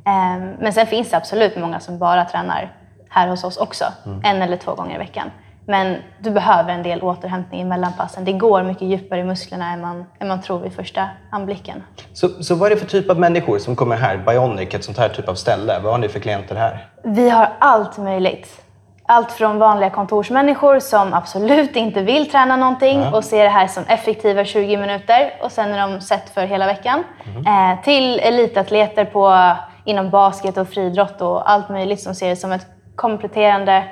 Mm. 0.05 0.55
Men 0.59 0.73
sen 0.73 0.87
finns 0.87 1.09
det 1.09 1.17
absolut 1.17 1.57
många 1.57 1.79
som 1.79 1.99
bara 1.99 2.25
tränar 2.25 2.71
här 3.09 3.27
hos 3.27 3.43
oss 3.43 3.57
också. 3.57 3.85
Mm. 4.05 4.21
En 4.23 4.41
eller 4.41 4.57
två 4.57 4.75
gånger 4.75 4.95
i 4.95 4.97
veckan. 4.97 5.31
Men 5.67 5.97
du 6.19 6.31
behöver 6.31 6.73
en 6.73 6.83
del 6.83 7.01
återhämtning 7.01 7.61
i 7.61 7.65
mellanpassen. 7.65 8.25
Det 8.25 8.33
går 8.33 8.63
mycket 8.63 8.87
djupare 8.87 9.19
i 9.19 9.23
musklerna 9.23 9.73
än 9.73 9.81
man, 9.81 10.05
än 10.19 10.27
man 10.27 10.41
tror 10.41 10.59
vid 10.59 10.73
första 10.73 11.09
anblicken. 11.31 11.83
Så, 12.13 12.29
så 12.29 12.55
vad 12.55 12.71
är 12.71 12.75
det 12.75 12.81
för 12.81 12.87
typ 12.87 13.09
av 13.09 13.19
människor 13.19 13.59
som 13.59 13.75
kommer 13.75 13.95
här, 13.95 14.17
Bionic, 14.17 14.73
ett 14.73 14.83
sånt 14.83 14.97
här 14.97 15.09
typ 15.09 15.29
av 15.29 15.35
ställe? 15.35 15.79
Vad 15.83 15.91
har 15.91 15.99
ni 15.99 16.09
för 16.09 16.19
klienter 16.19 16.55
här? 16.55 16.87
Vi 17.03 17.29
har 17.29 17.49
allt 17.59 17.97
möjligt. 17.97 18.61
Allt 19.07 19.31
från 19.31 19.59
vanliga 19.59 19.89
kontorsmänniskor 19.89 20.79
som 20.79 21.13
absolut 21.13 21.75
inte 21.75 22.01
vill 22.01 22.31
träna 22.31 22.55
någonting 22.55 23.01
mm. 23.01 23.13
och 23.13 23.23
ser 23.23 23.43
det 23.43 23.49
här 23.49 23.67
som 23.67 23.83
effektiva 23.87 24.45
20 24.45 24.77
minuter 24.77 25.33
och 25.41 25.51
sen 25.51 25.73
är 25.73 25.87
de 25.87 26.01
sett 26.01 26.29
för 26.29 26.45
hela 26.45 26.65
veckan. 26.65 27.03
Mm. 27.35 27.71
Eh, 27.71 27.83
till 27.83 28.19
elitatleter 28.19 29.05
på, 29.05 29.51
inom 29.83 30.09
basket 30.09 30.57
och 30.57 30.69
friidrott 30.69 31.21
och 31.21 31.51
allt 31.51 31.69
möjligt 31.69 32.01
som 32.01 32.15
ser 32.15 32.29
det 32.29 32.35
som 32.35 32.51
ett 32.51 32.65
kompletterande 32.95 33.83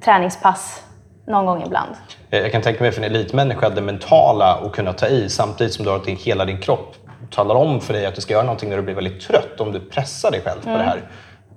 träningspass 0.00 0.82
någon 1.26 1.46
gång 1.46 1.62
ibland. 1.66 1.90
Eh, 2.30 2.40
jag 2.40 2.52
kan 2.52 2.62
tänka 2.62 2.82
mig 2.82 2.92
för 2.92 3.02
en 3.02 3.14
elitmänniska, 3.14 3.68
det 3.68 3.80
mentala 3.80 4.54
att 4.54 4.72
kunna 4.72 4.92
ta 4.92 5.06
i 5.06 5.28
samtidigt 5.28 5.74
som 5.74 5.84
du 5.84 5.90
har 5.90 5.96
att 5.96 6.06
hela 6.08 6.44
din 6.44 6.58
kropp 6.58 6.96
talar 7.30 7.54
om 7.54 7.80
för 7.80 7.92
dig 7.92 8.06
att 8.06 8.14
du 8.14 8.20
ska 8.20 8.32
göra 8.32 8.42
någonting 8.44 8.70
när 8.70 8.76
du 8.76 8.82
blir 8.82 8.94
väldigt 8.94 9.20
trött. 9.20 9.60
Om 9.60 9.72
du 9.72 9.80
pressar 9.80 10.30
dig 10.30 10.40
själv 10.40 10.62
på 10.62 10.68
mm. 10.68 10.80
det 10.80 10.84
här. 10.84 11.02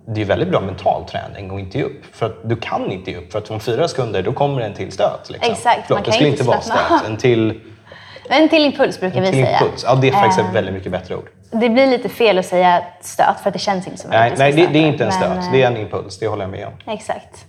det 0.07 0.21
är 0.21 0.25
väldigt 0.25 0.49
bra 0.49 0.61
mental 0.61 1.05
träning 1.05 1.55
att 1.55 1.59
inte 1.59 1.77
ge 1.77 1.83
upp. 1.83 2.05
För 2.11 2.25
att 2.25 2.49
du 2.49 2.55
kan 2.55 2.91
inte 2.91 3.11
ge 3.11 3.17
upp. 3.17 3.31
För 3.31 3.39
att 3.39 3.51
om 3.51 3.59
fyra 3.59 3.87
sekunder 3.87 4.21
då 4.21 4.33
kommer 4.33 4.61
en 4.61 4.73
till 4.73 4.91
stöt. 4.91 5.29
Liksom. 5.29 5.51
Exakt, 5.51 5.81
Förlåt, 5.87 5.89
man 5.89 5.97
det 5.97 6.05
kan 6.05 6.13
skulle 6.13 6.29
inte 6.29 6.43
vara 6.43 6.61
stöt. 6.61 7.05
En 7.07 7.17
till, 7.17 7.61
En 8.29 8.49
till 8.49 8.65
impuls 8.65 8.99
brukar 8.99 9.21
vi 9.21 9.31
säga. 9.31 9.59
impuls. 9.59 9.83
Ja, 9.87 9.95
det 9.95 10.07
är 10.07 10.11
faktiskt 10.11 10.39
ett 10.39 10.45
Ehm, 10.45 10.53
väldigt 10.53 10.73
mycket 10.73 10.91
bättre 10.91 11.15
ord. 11.15 11.29
Det 11.51 11.69
blir 11.69 11.87
lite 11.87 12.09
fel 12.09 12.37
att 12.37 12.45
säga 12.45 12.83
stöt 13.01 13.39
för 13.43 13.49
att 13.49 13.53
det 13.53 13.59
känns 13.59 13.87
inte 13.87 14.01
som 14.01 14.11
en 14.11 14.19
Nej, 14.19 14.33
nej 14.37 14.51
det, 14.51 14.67
det 14.67 14.79
är 14.79 14.87
inte 14.87 15.05
en 15.05 15.11
stöt. 15.11 15.29
men, 15.29 15.51
Det 15.51 15.63
är 15.63 15.71
eh, 15.71 15.75
en 15.75 15.81
impuls. 15.81 16.19
Det 16.19 16.27
håller 16.27 16.43
jag 16.43 16.51
med 16.51 16.67
om. 16.67 16.93
Exakt. 16.93 17.45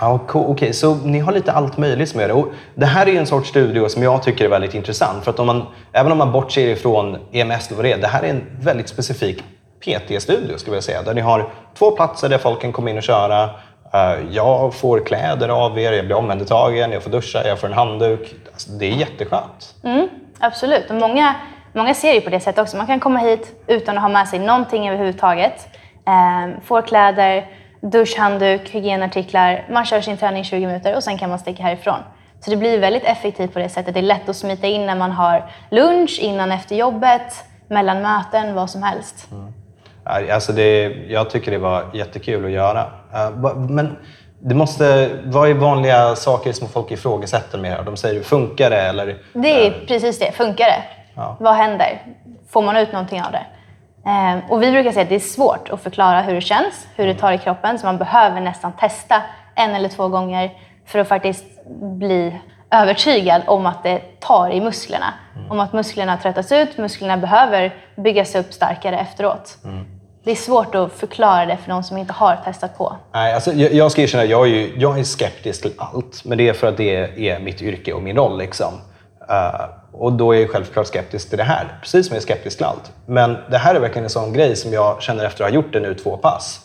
Ja, 0.00 0.18
cool. 0.18 0.44
Okej, 0.48 0.72
så 0.72 0.94
ni 0.94 1.18
har 1.18 1.32
lite 1.32 1.52
allt 1.52 1.76
möjligt 1.76 2.08
som 2.08 2.20
gör 2.20 2.28
det. 2.28 2.34
Och 2.34 2.48
det 2.74 2.86
här 2.86 3.06
är 3.06 3.10
ju 3.10 3.18
en 3.18 3.26
sorts 3.26 3.48
studio 3.48 3.88
som 3.88 4.02
jag 4.02 4.22
tycker 4.22 4.44
är 4.44 4.48
väldigt 4.48 4.74
intressant. 4.74 5.24
För 5.24 5.30
att 5.30 5.38
om 5.38 5.46
man, 5.46 5.62
även 5.92 6.12
om 6.12 6.18
man 6.18 6.32
bortser 6.32 6.66
ifrån 6.68 7.18
EMS 7.32 7.70
och 7.70 7.76
vad 7.76 7.84
det 7.84 7.92
är, 7.92 7.98
det 7.98 8.06
här 8.06 8.22
är 8.22 8.28
en 8.28 8.46
väldigt 8.60 8.88
specifik 8.88 9.42
PT-studio 9.80 10.58
skulle 10.58 10.76
jag 10.76 10.84
säga. 10.84 11.02
Där 11.02 11.14
ni 11.14 11.20
har 11.20 11.50
två 11.78 11.90
platser 11.90 12.28
där 12.28 12.38
folk 12.38 12.60
kan 12.60 12.72
komma 12.72 12.90
in 12.90 12.96
och 12.96 13.02
köra. 13.02 13.50
Eh, 13.94 14.16
jag 14.30 14.74
får 14.74 15.00
kläder 15.06 15.48
av 15.48 15.78
er, 15.78 15.92
jag 15.92 16.06
blir 16.06 16.16
omhändertagen, 16.16 16.92
jag 16.92 17.02
får 17.02 17.10
duscha, 17.10 17.46
jag 17.46 17.58
får 17.58 17.66
en 17.66 17.72
handduk. 17.72 18.34
Alltså, 18.52 18.70
det 18.70 18.86
är 18.86 18.90
jätteskönt. 18.90 19.74
Mm, 19.84 20.08
absolut. 20.38 20.90
Och 20.90 20.96
många, 20.96 21.34
många 21.72 21.94
ser 21.94 22.12
ju 22.12 22.20
på 22.20 22.30
det 22.30 22.40
sättet 22.40 22.62
också. 22.62 22.76
Man 22.76 22.86
kan 22.86 23.00
komma 23.00 23.18
hit 23.18 23.64
utan 23.66 23.96
att 23.96 24.02
ha 24.02 24.08
med 24.08 24.28
sig 24.28 24.38
någonting 24.38 24.88
överhuvudtaget. 24.88 25.68
Ehm, 26.06 26.60
får 26.60 26.82
kläder, 26.82 27.46
dusch, 27.90 28.18
handduk, 28.18 28.68
hygienartiklar. 28.74 29.64
Man 29.70 29.84
kör 29.84 30.00
sin 30.00 30.16
träning 30.16 30.44
20 30.44 30.66
minuter 30.66 30.96
och 30.96 31.02
sen 31.04 31.18
kan 31.18 31.30
man 31.30 31.38
sticka 31.38 31.62
härifrån. 31.62 31.98
Så 32.40 32.50
det 32.50 32.56
blir 32.56 32.78
väldigt 32.78 33.04
effektivt 33.04 33.52
på 33.52 33.58
det 33.58 33.68
sättet. 33.68 33.94
Det 33.94 34.00
är 34.00 34.02
lätt 34.02 34.28
att 34.28 34.36
smita 34.36 34.66
in 34.66 34.86
när 34.86 34.96
man 34.96 35.10
har 35.12 35.50
lunch, 35.70 36.18
innan 36.22 36.52
efter 36.52 36.76
jobbet, 36.76 37.44
mellan 37.68 38.02
möten, 38.02 38.54
vad 38.54 38.70
som 38.70 38.82
helst. 38.82 39.28
Nej, 40.04 40.30
Alltså 40.30 40.52
det, 40.52 40.82
jag 41.08 41.30
tycker 41.30 41.50
det 41.50 41.58
var 41.58 41.84
jättekul 41.94 42.44
att 42.44 42.50
göra. 42.50 42.80
Eh, 43.14 43.30
Men 43.56 43.96
det 44.40 44.54
måste, 44.54 45.10
vad 45.24 45.50
är 45.50 45.54
vanliga 45.54 46.16
saker 46.16 46.52
som 46.52 46.68
folk 46.68 46.90
ifrågasätter 46.90 47.58
med 47.58 47.78
det? 47.78 47.82
De 47.84 47.96
säger, 47.96 48.22
funkar 48.22 48.70
det? 48.70 48.80
Eller, 48.80 49.16
Det 49.32 49.66
är 49.66 49.86
precis 49.86 50.18
det. 50.18 50.32
Funkar 50.32 50.64
det? 50.64 50.82
Ja. 51.14 51.36
Vad 51.40 51.54
händer? 51.54 52.02
Får 52.50 52.62
man 52.62 52.76
ut 52.76 52.92
någonting 52.92 53.22
av 53.22 53.32
det? 53.32 53.46
Ehm, 54.06 54.40
och 54.48 54.62
vi 54.62 54.70
brukar 54.70 54.92
säga 54.92 55.02
att 55.02 55.08
det 55.08 55.14
är 55.14 55.20
svårt 55.20 55.68
att 55.70 55.82
förklara 55.82 56.22
hur 56.22 56.34
det 56.34 56.40
känns, 56.40 56.86
hur 56.96 57.06
det 57.06 57.14
tar 57.14 57.32
i 57.32 57.38
kroppen. 57.38 57.78
Så 57.78 57.86
man 57.86 57.98
behöver 57.98 58.40
nästan 58.40 58.72
testa 58.72 59.22
en 59.54 59.74
eller 59.74 59.88
två 59.88 60.08
gånger 60.08 60.50
för 60.86 60.98
att 60.98 61.08
faktiskt 61.08 61.44
bli 61.80 62.40
övertygad 62.70 63.42
om 63.46 63.66
att 63.66 63.82
det 63.82 64.20
tar 64.20 64.50
i 64.50 64.60
musklerna. 64.60 65.14
Om 65.50 65.60
att 65.60 65.72
musklerna 65.72 66.16
tröttas 66.16 66.52
ut, 66.52 66.78
musklerna 66.78 67.16
behöver 67.16 67.74
byggas 67.96 68.34
upp 68.34 68.52
starkare 68.52 68.98
efteråt. 68.98 69.58
Det 70.24 70.30
är 70.30 70.34
svårt 70.36 70.74
att 70.74 70.92
förklara 70.92 71.46
det 71.46 71.56
för 71.56 71.70
de 71.70 71.82
som 71.82 71.96
inte 71.98 72.12
har 72.12 72.36
testat 72.44 72.78
på. 72.78 72.96
Nej, 73.12 73.34
alltså, 73.34 73.52
jag, 73.52 73.72
jag 73.72 73.92
ska 73.92 74.02
erkänna 74.02 74.24
jag 74.24 74.42
är, 74.42 74.50
ju, 74.50 74.74
jag 74.76 74.98
är 74.98 75.04
skeptisk 75.04 75.62
till 75.62 75.72
allt. 75.78 76.24
Men 76.24 76.38
det 76.38 76.48
är 76.48 76.52
för 76.52 76.66
att 76.66 76.76
det 76.76 77.28
är 77.28 77.40
mitt 77.40 77.62
yrke 77.62 77.92
och 77.92 78.02
min 78.02 78.16
roll. 78.16 78.38
Liksom. 78.38 78.74
Eh, 79.28 79.66
och 79.92 80.12
då 80.12 80.34
är 80.34 80.40
jag 80.40 80.50
självklart 80.50 80.86
skeptisk 80.86 81.28
till 81.28 81.38
det 81.38 81.44
här. 81.44 81.78
Precis 81.82 82.06
som 82.06 82.14
jag 82.14 82.20
är 82.20 82.24
skeptisk 82.24 82.56
till 82.56 82.66
allt. 82.66 82.92
Men 83.06 83.36
det 83.50 83.58
här 83.58 83.74
är 83.74 83.80
verkligen 83.80 84.04
en 84.04 84.10
sån 84.10 84.32
grej 84.32 84.56
som 84.56 84.72
jag 84.72 85.02
känner 85.02 85.24
efter 85.24 85.44
att 85.44 85.50
ha 85.50 85.54
gjort 85.54 85.72
det 85.72 85.80
nu 85.80 85.94
två 85.94 86.16
pass. 86.16 86.60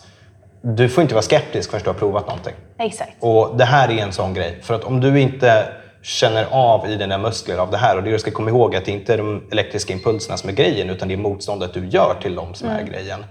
Du 0.62 0.90
får 0.90 1.02
inte 1.02 1.14
vara 1.14 1.24
skeptisk 1.24 1.70
förrän 1.70 1.84
du 1.84 1.90
har 1.90 1.94
provat 1.96 2.28
någonting. 2.28 2.54
Exakt. 2.80 3.12
Och 3.20 3.58
det 3.58 3.66
här 3.66 3.90
är 3.90 4.04
en 4.04 4.12
sån 4.12 4.34
grej. 4.34 4.60
För 4.62 4.74
att 4.74 4.84
om 4.84 5.02
du 5.02 5.20
inte 5.20 5.68
känner 6.02 6.48
av 6.52 6.90
i 6.90 6.96
dina 6.96 7.18
muskler 7.18 7.58
av 7.58 7.72
det 7.72 7.78
här 7.78 7.98
och 7.98 8.04
det 8.04 8.12
du 8.12 8.20
ska 8.20 8.32
komma 8.32 8.50
ihåg 8.50 8.76
att 8.76 8.86
det 8.86 8.92
inte 8.92 9.14
är 9.14 9.18
de 9.18 9.48
elektriska 9.52 9.94
impulserna 9.94 10.38
som 10.38 10.50
är 10.50 10.54
grejen 10.54 10.90
utan 10.90 11.08
det 11.08 11.14
är 11.14 11.18
motståndet 11.18 11.74
du 11.74 11.88
gör 11.88 12.16
till 12.22 12.36
dem 12.36 12.54
som 12.54 12.70
är 12.70 12.84
grejen. 12.84 13.26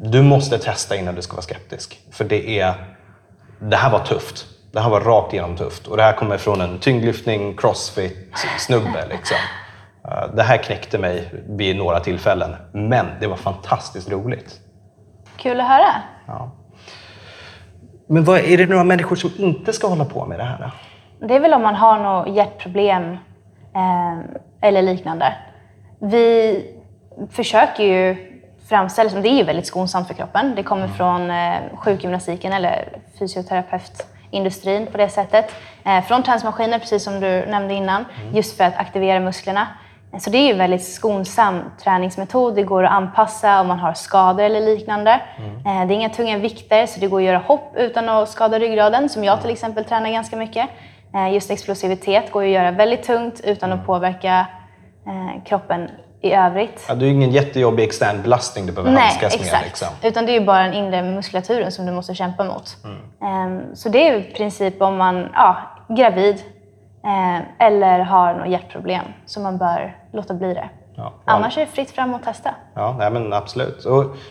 Du 0.00 0.22
måste 0.22 0.58
testa 0.58 0.96
innan 0.96 1.14
du 1.14 1.22
ska 1.22 1.32
vara 1.32 1.42
skeptisk. 1.42 2.00
För 2.10 2.24
det 2.24 2.60
är... 2.60 2.74
Det 3.60 3.76
här 3.76 3.90
var 3.90 3.98
tufft. 3.98 4.46
Det 4.72 4.80
här 4.80 4.90
var 4.90 5.00
rakt 5.00 5.32
igenom 5.32 5.56
tufft. 5.56 5.86
Och 5.86 5.96
det 5.96 6.02
här 6.02 6.12
kommer 6.12 6.38
från 6.38 6.60
en 6.60 6.78
tyngdlyftning, 6.78 7.56
crossfit, 7.56 8.32
snubbe 8.58 9.06
liksom. 9.10 9.36
Eh, 10.04 10.34
Det 10.34 10.42
här 10.42 10.56
knäckte 10.56 10.98
mig 10.98 11.30
vid 11.48 11.76
några 11.76 12.00
tillfällen. 12.00 12.56
Men 12.72 13.06
det 13.20 13.26
var 13.26 13.36
fantastiskt 13.36 14.10
roligt. 14.10 14.60
Kul 15.36 15.60
att 15.60 15.68
höra. 15.68 15.94
Ja. 16.26 16.50
Men 18.06 18.24
vad, 18.24 18.38
är 18.38 18.58
det 18.58 18.66
några 18.66 18.84
människor 18.84 19.16
som 19.16 19.30
inte 19.38 19.72
ska 19.72 19.86
hålla 19.86 20.04
på 20.04 20.26
med 20.26 20.38
det 20.38 20.44
här? 20.44 20.58
Då? 21.20 21.26
Det 21.26 21.34
är 21.34 21.40
väl 21.40 21.54
om 21.54 21.62
man 21.62 21.74
har 21.74 21.98
något 21.98 22.34
hjärtproblem 22.36 23.12
eh, 23.74 24.18
eller 24.60 24.82
liknande. 24.82 25.34
Vi 26.00 26.64
försöker 27.30 27.84
ju 27.84 28.16
framställa 28.68 29.10
som 29.10 29.22
det 29.22 29.28
är 29.28 29.36
ju 29.36 29.44
väldigt 29.44 29.66
skonsamt 29.66 30.06
för 30.06 30.14
kroppen. 30.14 30.54
Det 30.56 30.62
kommer 30.62 30.88
från 30.88 31.30
eh, 31.30 31.54
sjukgymnastiken 31.76 32.52
eller 32.52 32.98
fysioterapeutindustrin 34.30 34.86
på 34.86 34.98
det 34.98 35.08
sättet. 35.08 35.54
Eh, 35.84 36.04
från 36.04 36.22
träningsmaskiner, 36.22 36.78
precis 36.78 37.04
som 37.04 37.20
du 37.20 37.46
nämnde 37.46 37.74
innan, 37.74 38.04
just 38.32 38.56
för 38.56 38.64
att 38.64 38.76
aktivera 38.76 39.20
musklerna. 39.20 39.66
Eh, 40.12 40.18
Så 40.18 40.30
det 40.30 40.38
är 40.38 40.46
ju 40.46 40.52
en 40.52 40.58
väldigt 40.58 40.84
skonsam 40.84 41.62
träningsmetod. 41.84 42.54
Det 42.54 42.62
går 42.62 42.84
att 42.84 42.92
anpassa 42.92 43.60
om 43.60 43.66
man 43.68 43.78
har 43.78 43.94
skador 43.94 44.44
eller 44.44 44.60
liknande. 44.60 45.20
Eh, 45.66 45.86
Det 45.86 45.94
är 45.94 45.96
inga 45.96 46.08
tunga 46.10 46.38
vikter, 46.38 46.86
så 46.86 47.00
det 47.00 47.06
går 47.08 47.18
att 47.20 47.24
göra 47.26 47.38
hopp 47.38 47.72
utan 47.76 48.08
att 48.08 48.28
skada 48.28 48.58
ryggraden, 48.58 49.08
som 49.08 49.24
jag 49.24 49.40
till 49.40 49.50
exempel 49.50 49.84
tränar 49.84 50.10
ganska 50.10 50.36
mycket. 50.36 50.68
Just 51.32 51.50
explosivitet 51.50 52.32
går 52.32 52.42
att 52.42 52.48
göra 52.48 52.70
väldigt 52.70 53.02
tungt 53.02 53.40
utan 53.44 53.72
att 53.72 53.86
påverka 53.86 54.46
kroppen 55.44 55.90
i 56.20 56.32
övrigt. 56.32 56.84
Ja, 56.88 56.94
det 56.94 57.04
är 57.04 57.06
ju 57.06 57.14
ingen 57.14 57.30
jättejobbig 57.30 57.84
extern 57.84 58.22
belastning 58.22 58.66
du 58.66 58.72
behöver 58.72 58.90
Nej, 58.92 59.02
handskas 59.02 59.34
exakt. 59.34 59.52
med. 59.52 59.62
Liksom. 59.64 59.88
Utan 60.02 60.26
det 60.26 60.32
är 60.32 60.40
ju 60.40 60.46
bara 60.46 60.62
den 60.62 60.74
inre 60.74 61.02
muskulaturen 61.02 61.72
som 61.72 61.86
du 61.86 61.92
måste 61.92 62.14
kämpa 62.14 62.44
mot. 62.44 62.76
Mm. 62.84 62.98
Ehm, 63.22 63.74
Så 63.74 63.88
det 63.88 64.08
är 64.08 64.16
i 64.16 64.22
princip 64.22 64.82
om 64.82 64.96
man 64.96 65.28
ja, 65.34 65.56
gravid 65.88 66.34
eh, 67.04 67.66
eller 67.66 67.98
har 67.98 68.34
något 68.34 68.48
hjärtproblem 68.48 69.04
så 69.26 69.40
man 69.40 69.58
bör 69.58 69.96
låta 70.12 70.34
bli 70.34 70.54
det. 70.54 70.68
Ja, 70.96 71.12
Annars 71.24 71.56
är 71.56 71.60
det 71.60 71.66
fritt 71.66 71.90
fram 71.90 72.14
att 72.14 72.22
testa. 72.24 72.54
Ja, 72.74 72.96
nej, 72.98 73.10
men 73.10 73.32
absolut. 73.32 73.86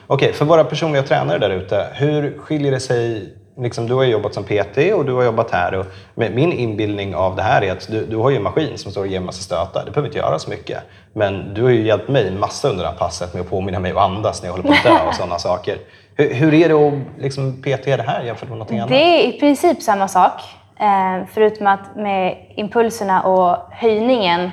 Okej, 0.07 0.33
för 0.33 0.45
våra 0.45 0.63
personliga 0.63 1.03
tränare 1.03 1.37
där 1.37 1.49
ute, 1.49 1.87
hur 1.93 2.37
skiljer 2.37 2.71
det 2.71 2.79
sig? 2.79 3.33
Liksom, 3.59 3.87
du 3.87 3.93
har 3.93 4.03
jobbat 4.03 4.33
som 4.33 4.43
PT 4.43 4.77
och 4.95 5.05
du 5.05 5.13
har 5.13 5.23
jobbat 5.23 5.51
här. 5.51 5.73
Och, 5.73 5.85
min 6.15 6.51
inbildning 6.51 7.15
av 7.15 7.35
det 7.35 7.41
här 7.41 7.61
är 7.61 7.71
att 7.71 7.87
du, 7.91 8.05
du 8.05 8.15
har 8.15 8.29
ju 8.29 8.35
en 8.35 8.43
maskin 8.43 8.77
som 8.77 8.91
står 8.91 9.01
och 9.01 9.07
ger 9.07 9.17
en 9.17 9.25
massa 9.25 9.41
stötar. 9.41 9.85
Det 9.85 9.91
behöver 9.91 10.07
inte 10.07 10.17
göra 10.19 10.39
så 10.39 10.49
mycket. 10.49 10.77
Men 11.13 11.53
du 11.53 11.63
har 11.63 11.69
ju 11.69 11.85
hjälpt 11.85 12.09
mig 12.09 12.31
massa 12.31 12.69
under 12.69 12.83
det 12.83 12.89
här 12.89 12.97
passet 12.97 13.33
med 13.33 13.41
att 13.41 13.49
påminna 13.49 13.79
mig 13.79 13.91
att 13.91 13.97
andas 13.97 14.41
när 14.41 14.49
jag 14.49 14.53
håller 14.53 14.67
på 14.67 14.73
att 14.73 14.83
dö 14.83 15.07
och 15.07 15.15
sådana 15.15 15.39
saker. 15.39 15.77
Hur, 16.15 16.33
hur 16.33 16.53
är 16.53 16.69
det 16.69 16.87
att 16.87 17.21
liksom, 17.23 17.61
PT 17.61 17.85
det 17.85 18.05
här 18.07 18.23
jämfört 18.23 18.49
med 18.49 18.57
någonting 18.57 18.79
annat? 18.79 18.89
Det 18.89 19.25
är 19.25 19.27
i 19.27 19.39
princip 19.39 19.81
samma 19.81 20.07
sak. 20.07 20.41
Eh, 20.79 21.27
förutom 21.33 21.67
att 21.67 21.95
med 21.95 22.37
impulserna 22.55 23.21
och 23.21 23.57
höjningen 23.71 24.51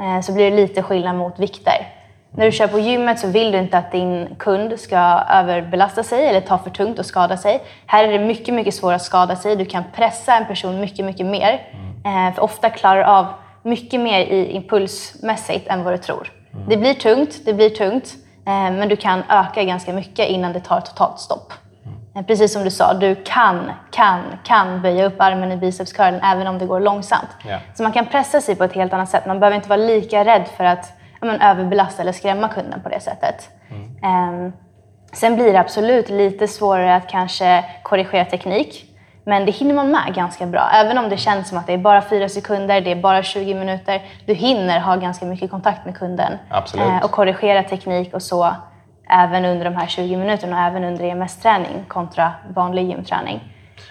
eh, 0.00 0.20
så 0.22 0.32
blir 0.32 0.50
det 0.50 0.56
lite 0.56 0.82
skillnad 0.82 1.16
mot 1.16 1.38
vikter. 1.38 2.01
När 2.36 2.46
du 2.46 2.52
kör 2.52 2.66
på 2.66 2.78
gymmet 2.78 3.18
så 3.18 3.26
vill 3.26 3.52
du 3.52 3.58
inte 3.58 3.78
att 3.78 3.92
din 3.92 4.34
kund 4.38 4.80
ska 4.80 4.96
överbelasta 5.30 6.02
sig 6.02 6.26
eller 6.26 6.40
ta 6.40 6.58
för 6.58 6.70
tungt 6.70 6.98
och 6.98 7.06
skada 7.06 7.36
sig. 7.36 7.62
Här 7.86 8.04
är 8.04 8.12
det 8.12 8.18
mycket, 8.18 8.54
mycket 8.54 8.74
svårare 8.74 8.96
att 8.96 9.02
skada 9.02 9.36
sig. 9.36 9.56
Du 9.56 9.64
kan 9.64 9.84
pressa 9.94 10.36
en 10.36 10.46
person 10.46 10.80
mycket, 10.80 11.04
mycket 11.04 11.26
mer. 11.26 11.52
Eh, 12.04 12.34
för 12.34 12.42
ofta 12.42 12.70
klarar 12.70 12.96
du 12.96 13.04
av 13.04 13.26
mycket 13.62 14.00
mer 14.00 14.20
i 14.20 14.52
impulsmässigt 14.52 15.68
än 15.68 15.84
vad 15.84 15.94
du 15.94 15.98
tror. 15.98 16.32
Det 16.68 16.76
blir 16.76 16.94
tungt, 16.94 17.40
det 17.44 17.54
blir 17.54 17.70
tungt. 17.70 18.14
Eh, 18.46 18.52
men 18.52 18.88
du 18.88 18.96
kan 18.96 19.22
öka 19.28 19.64
ganska 19.64 19.92
mycket 19.92 20.28
innan 20.28 20.52
det 20.52 20.60
tar 20.60 20.80
totalt 20.80 21.18
stopp. 21.20 21.52
Eh, 22.16 22.22
Precis 22.22 22.52
som 22.52 22.64
du 22.64 22.70
sa, 22.70 22.94
du 22.94 23.14
kan, 23.14 23.70
kan, 23.90 24.20
kan 24.44 24.82
böja 24.82 25.06
upp 25.06 25.20
armen 25.20 25.52
i 25.52 25.56
bicepscurlen 25.56 26.20
även 26.24 26.46
om 26.46 26.58
det 26.58 26.66
går 26.66 26.80
långsamt. 26.80 27.28
Ja. 27.48 27.58
Så 27.74 27.82
man 27.82 27.92
kan 27.92 28.06
pressa 28.06 28.40
sig 28.40 28.56
på 28.56 28.64
ett 28.64 28.72
helt 28.74 28.92
annat 28.92 29.08
sätt. 29.08 29.26
Man 29.26 29.40
behöver 29.40 29.56
inte 29.56 29.68
vara 29.68 29.80
lika 29.80 30.24
rädd 30.24 30.44
för 30.56 30.64
att 30.64 30.92
men, 31.26 31.40
överbelasta 31.40 32.02
eller 32.02 32.12
skrämma 32.12 32.48
kunden 32.48 32.80
på 32.82 32.88
det 32.88 33.00
sättet. 33.00 33.50
Ehm, 34.02 34.52
sen 35.12 35.34
blir 35.34 35.52
det 35.52 35.60
absolut 35.60 36.08
lite 36.08 36.48
svårare 36.48 36.96
att 36.96 37.08
kanske 37.08 37.64
korrigera 37.82 38.24
teknik. 38.24 38.88
Men 39.24 39.46
det 39.46 39.52
hinner 39.52 39.74
man 39.74 39.90
med 39.90 40.14
ganska 40.14 40.46
bra. 40.46 40.70
Även 40.74 40.98
om 40.98 41.08
det 41.08 41.16
känns 41.16 41.48
som 41.48 41.58
att 41.58 41.66
det 41.66 41.72
är 41.72 41.78
bara 41.78 42.02
fyra 42.02 42.28
sekunder, 42.28 42.80
det 42.80 42.92
är 42.92 42.96
bara 42.96 43.22
20 43.22 43.54
minuter. 43.54 44.02
Du 44.26 44.34
hinner 44.34 44.80
ha 44.80 44.96
ganska 44.96 45.26
mycket 45.26 45.50
kontakt 45.50 45.84
med 45.84 45.96
kunden. 45.96 46.32
Eh, 46.80 47.04
och 47.04 47.10
korrigera 47.10 47.62
teknik 47.62 48.14
och 48.14 48.22
så 48.22 48.54
även 49.10 49.44
under 49.44 49.64
de 49.64 49.76
här 49.76 49.86
20 49.86 50.16
minuterna 50.16 50.56
och 50.56 50.62
även 50.62 50.84
under 50.84 51.04
EMS-träning 51.04 51.84
kontra 51.88 52.32
vanlig 52.54 52.88
gymträning. 52.90 53.40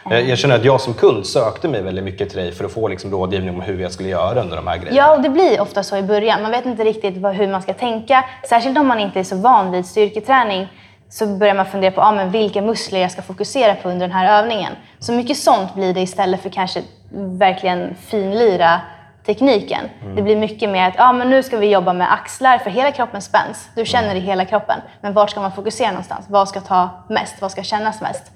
Jag, 0.10 0.38
känner 0.38 0.56
att 0.56 0.66
jag 0.66 0.82
som 0.82 0.94
kund 0.94 1.28
sökte 1.28 1.68
mig 1.68 1.82
väldigt 1.82 2.04
mycket 2.04 2.30
till 2.30 2.38
dig 2.38 2.52
för 2.52 2.66
att 2.66 2.72
få 2.72 2.88
liksom 2.88 3.12
rådgivning 3.12 3.56
om 3.56 3.62
hur 3.62 3.82
jag 3.82 3.92
skulle 3.92 4.10
göra 4.10 4.42
under 4.42 4.56
de 4.56 4.68
här 4.68 4.78
grejerna. 4.78 4.98
Ja, 4.98 5.16
och 5.16 5.22
det 5.22 5.30
blir 5.30 5.62
ofta 5.62 5.84
så 5.84 5.98
i 5.98 6.04
början. 6.04 6.42
Man 6.42 6.52
vet 6.52 6.66
inte 6.66 6.84
riktigt 6.84 7.18
vad, 7.18 7.36
hur 7.36 7.48
man 7.48 7.62
ska 7.62 7.74
tänka. 7.74 8.26
Särskilt 8.50 8.78
om 8.78 8.88
man 8.88 9.00
inte 9.00 9.20
är 9.20 9.24
så 9.24 9.36
van 9.36 9.72
vid 9.72 9.86
styrketräning 9.86 10.68
så 11.10 11.28
börjar 11.28 11.54
man 11.54 11.66
fundera 11.66 11.92
på 11.92 12.02
ah, 12.02 12.12
men 12.12 12.32
vilka 12.32 12.62
muskler 12.62 13.00
jag 13.00 13.12
ska 13.12 13.22
fokusera 13.22 13.76
på 13.76 13.90
under 13.90 14.08
den 14.08 14.16
här 14.16 14.42
övningen. 14.44 14.74
Så 15.00 15.14
mycket 15.14 15.38
sånt 15.38 15.76
blir 15.76 15.94
det 15.94 16.02
istället 16.02 16.42
för 16.42 16.50
kanske 16.50 16.82
verkligen 17.14 17.96
finlira 17.96 18.82
tekniken. 19.26 19.90
Mm. 20.02 20.16
Det 20.16 20.22
blir 20.22 20.36
mycket 20.36 20.70
mer 20.70 20.88
att 20.88 20.96
ah, 20.98 21.14
men 21.14 21.30
nu 21.30 21.44
ska 21.44 21.58
vi 21.58 21.70
jobba 21.72 21.94
med 21.94 22.14
axlar 22.14 22.58
för 22.58 22.70
hela 22.70 22.92
kroppen 22.92 23.22
spänns. 23.22 23.70
Du 23.76 23.86
känner 23.86 24.10
mm. 24.10 24.16
det 24.16 24.22
i 24.22 24.26
hela 24.26 24.46
kroppen. 24.46 24.80
Men 25.02 25.14
vart 25.14 25.30
ska 25.30 25.42
man 25.42 25.52
fokusera 25.52 25.88
någonstans? 25.88 26.26
Vad 26.30 26.50
ska 26.50 26.62
ta 26.62 26.90
mest? 27.10 27.42
Vad 27.42 27.52
ska 27.52 27.64
kännas 27.64 28.02
mest? 28.02 28.32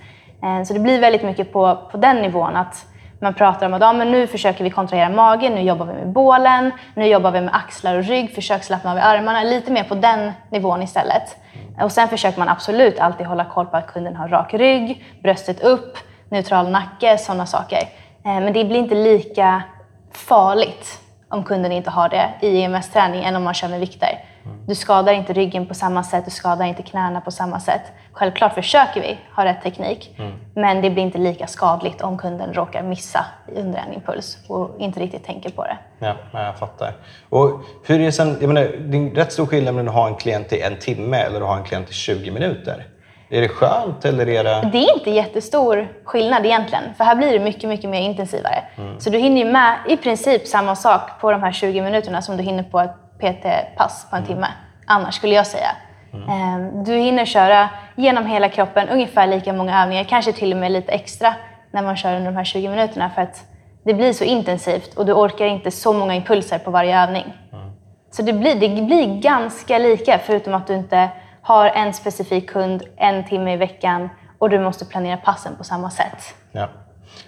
Eh, 0.45 0.63
så 0.63 0.73
det 0.73 0.79
blir 0.79 0.99
väldigt 0.99 1.23
mycket 1.23 1.53
på, 1.53 1.77
på 1.91 1.97
den 1.97 2.21
nivån. 2.21 2.55
att 2.55 2.85
man 3.19 3.33
pratar 3.33 3.65
om 3.65 3.73
att 3.73 3.81
ja, 3.81 3.93
men 3.93 4.11
nu 4.11 4.27
försöker 4.27 4.63
vi 4.63 4.69
kontrahera 4.69 5.09
magen, 5.09 5.55
nu 5.55 5.61
jobbar 5.61 5.85
vi 5.85 5.93
med 5.93 6.07
bålen, 6.07 6.71
nu 6.93 7.07
jobbar 7.07 7.31
vi 7.31 7.41
med 7.41 7.55
axlar 7.55 7.97
och 7.97 8.03
rygg, 8.03 8.35
försök 8.35 8.63
slappna 8.63 8.91
av 8.91 8.97
i 8.97 9.01
armarna. 9.01 9.43
Lite 9.43 9.71
mer 9.71 9.83
på 9.83 9.95
den 9.95 10.31
nivån 10.49 10.81
istället. 10.81 11.37
Och 11.81 11.91
sen 11.91 12.07
försöker 12.07 12.39
man 12.39 12.49
absolut 12.49 12.99
alltid 12.99 13.25
hålla 13.25 13.45
koll 13.45 13.65
på 13.65 13.77
att 13.77 13.87
kunden 13.87 14.15
har 14.15 14.27
rak 14.27 14.53
rygg, 14.53 15.05
bröstet 15.23 15.61
upp, 15.61 15.97
neutral 16.29 16.69
nacke, 16.71 17.17
sådana 17.17 17.45
saker. 17.45 17.79
Eh, 18.25 18.39
men 18.39 18.53
det 18.53 18.65
blir 18.65 18.79
inte 18.79 18.95
lika 18.95 19.63
farligt 20.11 20.99
om 21.29 21.43
kunden 21.43 21.71
inte 21.71 21.89
har 21.89 22.09
det 22.09 22.29
i 22.41 22.61
EMS-träning 22.61 23.23
än 23.23 23.35
om 23.35 23.43
man 23.43 23.53
kör 23.53 23.67
med 23.67 23.79
vikter. 23.79 24.19
Du 24.67 24.75
skadar 24.75 25.13
inte 25.13 25.33
ryggen 25.33 25.65
på 25.65 25.73
samma 25.73 26.03
sätt, 26.03 26.25
du 26.25 26.31
skadar 26.31 26.65
inte 26.65 26.83
knäna 26.83 27.21
på 27.21 27.31
samma 27.31 27.59
sätt. 27.59 27.81
Självklart 28.11 28.53
försöker 28.53 29.01
vi 29.01 29.17
ha 29.35 29.45
rätt 29.45 29.61
teknik, 29.63 30.15
mm. 30.17 30.31
men 30.53 30.81
det 30.81 30.89
blir 30.89 31.03
inte 31.03 31.17
lika 31.17 31.47
skadligt 31.47 32.01
om 32.01 32.17
kunden 32.17 32.53
råkar 32.53 32.83
missa 32.83 33.25
under 33.55 33.79
en 33.79 33.93
impuls 33.93 34.37
och 34.47 34.75
inte 34.79 34.99
riktigt 34.99 35.25
tänker 35.25 35.49
på 35.49 35.63
det. 35.63 35.77
Ja, 35.99 36.15
jag 36.31 36.57
fattar. 36.59 36.93
Och 37.29 37.61
hur 37.87 37.99
är 37.99 38.05
det 38.05 38.11
sen, 38.11 38.37
jag 38.41 38.47
menar, 38.47 38.71
det 38.79 38.97
är 38.97 39.15
rätt 39.15 39.33
stor 39.33 39.45
skillnad 39.45 39.75
mellan 39.75 39.89
att 39.89 39.95
ha 39.95 40.07
en 40.07 40.15
klient 40.15 40.53
i 40.53 40.61
en 40.61 40.79
timme 40.79 41.17
eller 41.17 41.41
att 41.41 41.47
ha 41.47 41.57
en 41.57 41.63
klient 41.63 41.89
i 41.89 41.93
20 41.93 42.31
minuter. 42.31 42.85
Är 43.29 43.41
det 43.41 43.49
skönt 43.49 44.05
eller 44.05 44.29
är 44.29 44.43
det... 44.43 44.69
Det 44.71 44.77
är 44.77 44.97
inte 44.97 45.09
jättestor 45.09 45.87
skillnad 46.03 46.45
egentligen. 46.45 46.83
För 46.97 47.03
här 47.03 47.15
blir 47.15 47.33
det 47.33 47.39
mycket, 47.39 47.69
mycket 47.69 47.89
mer 47.89 48.01
intensivare. 48.01 48.63
Mm. 48.77 48.99
Så 48.99 49.09
du 49.09 49.17
hinner 49.17 49.45
ju 49.45 49.51
med 49.51 49.77
i 49.87 49.97
princip 49.97 50.47
samma 50.47 50.75
sak 50.75 51.01
på 51.21 51.31
de 51.31 51.43
här 51.43 51.51
20 51.51 51.81
minuterna 51.81 52.21
som 52.21 52.37
du 52.37 52.43
hinner 52.43 52.63
på 52.63 52.79
ett 52.79 53.04
PT-pass 53.33 54.07
på 54.09 54.15
en 54.15 54.23
mm. 54.23 54.35
timme. 54.35 54.47
Annars 54.85 55.15
skulle 55.15 55.35
jag 55.35 55.47
säga. 55.47 55.71
Mm. 56.13 56.29
Ehm, 56.29 56.83
du 56.83 56.93
hinner 56.93 57.25
köra 57.25 57.69
genom 57.95 58.25
hela 58.25 58.49
kroppen 58.49 58.89
ungefär 58.89 59.27
lika 59.27 59.53
många 59.53 59.83
övningar, 59.83 60.03
kanske 60.03 60.33
till 60.33 60.53
och 60.53 60.59
med 60.59 60.71
lite 60.71 60.91
extra 60.91 61.35
när 61.71 61.83
man 61.83 61.97
kör 61.97 62.15
under 62.15 62.31
de 62.31 62.37
här 62.37 62.43
20 62.43 62.69
minuterna 62.69 63.09
för 63.09 63.21
att 63.21 63.45
det 63.83 63.93
blir 63.93 64.13
så 64.13 64.23
intensivt 64.23 64.93
och 64.93 65.05
du 65.05 65.13
orkar 65.13 65.45
inte 65.45 65.71
så 65.71 65.93
många 65.93 66.15
impulser 66.15 66.59
på 66.59 66.71
varje 66.71 67.03
övning. 67.03 67.33
Mm. 67.53 67.71
Så 68.11 68.21
det 68.21 68.33
blir, 68.33 68.55
det 68.55 68.81
blir 68.81 69.21
ganska 69.21 69.77
lika 69.77 70.19
förutom 70.25 70.53
att 70.53 70.67
du 70.67 70.75
inte 70.75 71.09
har 71.41 71.65
en 71.65 71.93
specifik 71.93 72.49
kund 72.49 72.83
en 72.97 73.23
timme 73.23 73.53
i 73.53 73.57
veckan 73.57 74.09
och 74.37 74.49
du 74.49 74.59
måste 74.59 74.85
planera 74.85 75.17
passen 75.17 75.55
på 75.55 75.63
samma 75.63 75.89
sätt. 75.89 76.35
Ja. 76.51 76.67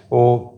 Och 0.08 0.57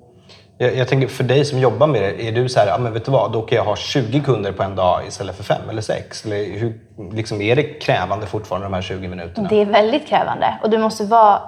jag, 0.63 0.77
jag, 0.77 0.89
tänker 0.89 1.09
för 1.09 1.25
dig 1.25 1.45
som 1.45 1.59
jobbar 1.59 1.87
med 1.87 2.03
det, 2.03 2.29
är 2.29 2.33
du 2.33 2.49
så 2.49 2.61
här, 2.61 2.67
ja, 2.67 2.79
men 2.79 2.93
vet 2.93 3.05
du 3.05 3.11
vad, 3.11 3.33
då 3.33 3.43
kan 3.43 3.57
jag 3.57 3.65
ha 3.65 3.77
20 3.77 4.21
kunder 4.21 4.53
på 4.53 4.63
en 4.63 4.77
dag 4.77 5.07
istället 5.07 5.37
för 5.37 5.45
fem 5.45 5.71
eller 5.71 5.83
sex? 5.83 6.25
Eller 6.25 6.59
hur, 6.59 6.81
liksom, 7.13 7.41
är 7.41 7.57
det 7.57 7.63
krävande 7.63 8.27
fortfarande 8.27 8.67
de 8.67 8.75
här 8.75 8.83
20 8.83 9.09
minuterna? 9.09 9.49
Det 9.49 9.61
är 9.61 9.67
väldigt 9.67 10.07
krävande 10.07 10.59
och 10.63 10.71
du 10.71 10.79
måste 10.79 11.05
vara 11.05 11.41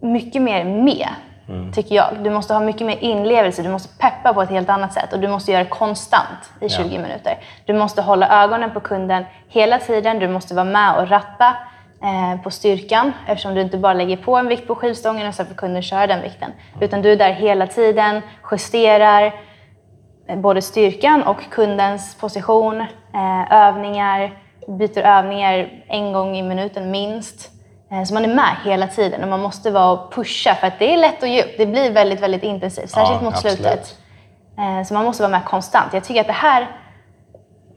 mycket 0.00 0.42
mer 0.42 0.64
med, 0.64 1.08
mm. 1.48 1.72
tycker 1.72 1.94
jag. 1.94 2.06
Du 2.24 2.30
måste 2.30 2.54
ha 2.54 2.60
mycket 2.60 2.86
mer 2.86 2.98
inlevelse, 3.00 3.62
du 3.62 3.68
måste 3.68 3.98
peppa 3.98 4.34
på 4.34 4.42
ett 4.42 4.50
helt 4.50 4.68
annat 4.68 4.92
sätt 4.92 5.12
och 5.12 5.20
du 5.20 5.28
måste 5.28 5.52
göra 5.52 5.64
det 5.64 5.70
konstant 5.70 6.52
i 6.60 6.68
20 6.68 6.82
ja. 6.82 7.00
minuter. 7.00 7.38
Du 7.66 7.72
måste 7.72 8.02
hålla 8.02 8.44
ögonen 8.44 8.70
på 8.70 8.80
kunden 8.80 9.24
hela 9.48 9.78
tiden, 9.78 10.18
du 10.18 10.28
måste 10.28 10.54
vara 10.54 10.64
med 10.64 10.96
och 10.96 11.08
ratta 11.08 11.56
på 12.42 12.50
styrkan 12.50 13.12
eftersom 13.26 13.54
du 13.54 13.60
inte 13.60 13.78
bara 13.78 13.94
lägger 13.94 14.16
på 14.16 14.36
en 14.36 14.48
vikt 14.48 14.66
på 14.66 14.74
skivstången 14.74 15.28
och 15.28 15.34
så 15.34 15.44
får 15.44 15.54
kunden 15.54 15.82
köra 15.82 16.06
den 16.06 16.22
vikten. 16.22 16.52
Utan 16.80 17.02
du 17.02 17.12
är 17.12 17.16
där 17.16 17.32
hela 17.32 17.66
tiden, 17.66 18.22
justerar 18.50 19.34
eh, 20.28 20.36
både 20.38 20.62
styrkan 20.62 21.22
och 21.22 21.50
kundens 21.50 22.14
position, 22.14 22.80
eh, 23.14 23.52
övningar, 23.52 24.38
byter 24.78 24.98
övningar 24.98 25.82
en 25.86 26.12
gång 26.12 26.36
i 26.36 26.42
minuten 26.42 26.90
minst. 26.90 27.50
Så 28.06 28.14
man 28.14 28.24
är 28.24 28.34
med 28.34 28.56
hela 28.64 28.86
tiden 28.86 29.22
och 29.22 29.28
man 29.28 29.40
måste 29.40 29.70
vara 29.70 29.90
och 29.90 30.12
pusha 30.12 30.54
för 30.54 30.66
att 30.66 30.78
det 30.78 30.94
är 30.94 30.98
lätt 30.98 31.22
och 31.22 31.28
djupt. 31.28 31.58
Det 31.58 31.66
blir 31.66 31.90
väldigt, 31.90 32.20
väldigt 32.20 32.42
intensivt, 32.42 32.90
särskilt 32.90 33.20
ja, 33.20 33.24
mot 33.24 33.34
absolut. 33.34 33.56
slutet. 33.56 33.98
Så 34.88 34.94
man 34.94 35.04
måste 35.04 35.22
vara 35.22 35.30
med 35.30 35.44
konstant. 35.44 35.92
Jag 35.92 36.04
tycker 36.04 36.20
att 36.20 36.26
det 36.26 36.32
här 36.32 36.70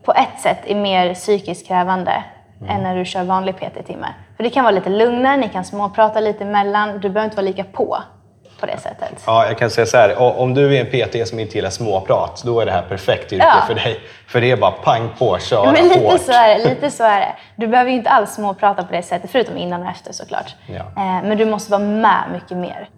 på 0.03 0.11
ett 0.11 0.39
sätt 0.41 0.59
är 0.65 0.75
mer 0.75 1.13
psykiskt 1.13 1.67
krävande 1.67 2.23
mm. 2.63 2.75
än 2.75 2.83
när 2.83 2.95
du 2.95 3.05
kör 3.05 3.23
vanlig 3.23 3.55
PT-timme. 3.55 4.07
För 4.37 4.43
det 4.43 4.49
kan 4.49 4.63
vara 4.63 4.75
lite 4.75 4.89
lugnare, 4.89 5.37
ni 5.37 5.49
kan 5.49 5.65
småprata 5.65 6.19
lite 6.19 6.43
emellan. 6.43 6.93
Du 6.93 7.09
behöver 7.09 7.23
inte 7.23 7.35
vara 7.35 7.47
lika 7.47 7.63
på 7.63 7.97
på 8.59 8.65
det 8.65 8.77
sättet. 8.77 9.23
Ja, 9.25 9.45
jag 9.47 9.57
kan 9.57 9.69
säga 9.69 9.85
så 9.85 9.97
här. 9.97 10.17
Om 10.39 10.53
du 10.53 10.77
är 10.77 10.85
en 10.85 10.85
PT 10.85 11.29
som 11.29 11.39
inte 11.39 11.55
gillar 11.55 11.69
småprat, 11.69 12.41
då 12.45 12.59
är 12.59 12.65
det 12.65 12.71
här 12.71 12.81
perfekt 12.81 13.33
yrke 13.33 13.45
ja. 13.45 13.63
för 13.67 13.75
dig. 13.75 13.99
För 14.27 14.41
det 14.41 14.51
är 14.51 14.57
bara 14.57 14.71
pang 14.71 15.09
på, 15.19 15.39
köra 15.39 15.71
Men 15.71 15.83
lite 15.83 15.99
hårt. 15.99 16.21
Så 16.21 16.31
är 16.31 16.57
det, 16.57 16.69
lite 16.69 16.91
så 16.91 17.03
är 17.03 17.19
det. 17.19 17.35
Du 17.55 17.67
behöver 17.67 17.91
ju 17.91 17.97
inte 17.97 18.09
alls 18.09 18.33
småprata 18.33 18.83
på 18.83 18.93
det 18.93 19.03
sättet, 19.03 19.31
förutom 19.31 19.57
innan 19.57 19.81
och 19.81 19.89
efter 19.89 20.13
såklart. 20.13 20.55
Ja. 20.67 20.75
Eh, 20.75 21.27
men 21.27 21.37
du 21.37 21.45
måste 21.45 21.71
vara 21.71 21.81
med 21.81 22.23
mycket 22.33 22.57
mer. 22.57 22.89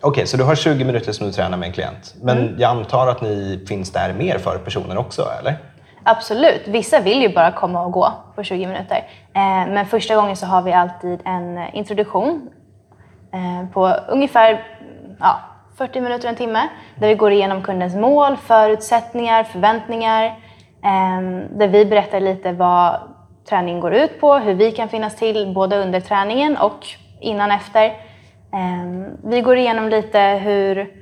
Okej, 0.00 0.10
okay, 0.10 0.26
så 0.26 0.36
du 0.36 0.44
har 0.44 0.54
20 0.54 0.84
minuter 0.84 1.12
som 1.12 1.26
du 1.26 1.32
tränar 1.32 1.58
med 1.58 1.66
en 1.66 1.72
klient. 1.72 2.14
Men 2.22 2.38
mm. 2.38 2.54
jag 2.58 2.70
antar 2.70 3.06
att 3.06 3.20
ni 3.20 3.64
finns 3.68 3.92
där 3.92 4.12
mer 4.12 4.38
för 4.38 4.58
personen 4.58 4.98
också, 4.98 5.28
eller? 5.40 5.56
Absolut. 6.10 6.68
Vissa 6.68 7.00
vill 7.00 7.22
ju 7.22 7.28
bara 7.28 7.52
komma 7.52 7.84
och 7.84 7.92
gå 7.92 8.12
på 8.34 8.42
20 8.42 8.66
minuter. 8.66 8.96
Eh, 9.34 9.72
men 9.72 9.86
första 9.86 10.16
gången 10.16 10.36
så 10.36 10.46
har 10.46 10.62
vi 10.62 10.72
alltid 10.72 11.20
en 11.24 11.58
eh, 11.58 11.76
introduktion 11.76 12.50
eh, 13.32 13.70
på 13.72 13.94
ungefär 14.08 14.64
ja, 15.20 15.40
40 15.78 16.00
minuter, 16.00 16.28
en 16.28 16.36
timme. 16.36 16.68
Där 16.94 17.08
vi 17.08 17.14
går 17.14 17.32
igenom 17.32 17.62
kundens 17.62 17.94
mål, 17.94 18.36
förutsättningar, 18.36 19.44
förväntningar. 19.44 20.24
Eh, 20.84 21.20
där 21.50 21.68
vi 21.68 21.84
berättar 21.84 22.20
lite 22.20 22.52
vad 22.52 23.00
träningen 23.48 23.80
går 23.80 23.94
ut 23.94 24.20
på, 24.20 24.34
hur 24.34 24.54
vi 24.54 24.72
kan 24.72 24.88
finnas 24.88 25.16
till 25.16 25.52
både 25.54 25.76
under 25.78 26.00
träningen 26.00 26.56
och 26.56 26.86
innan 27.20 27.50
efter. 27.50 27.84
Eh, 28.52 29.12
vi 29.24 29.40
går 29.40 29.56
igenom 29.56 29.88
lite 29.88 30.20
hur 30.20 30.97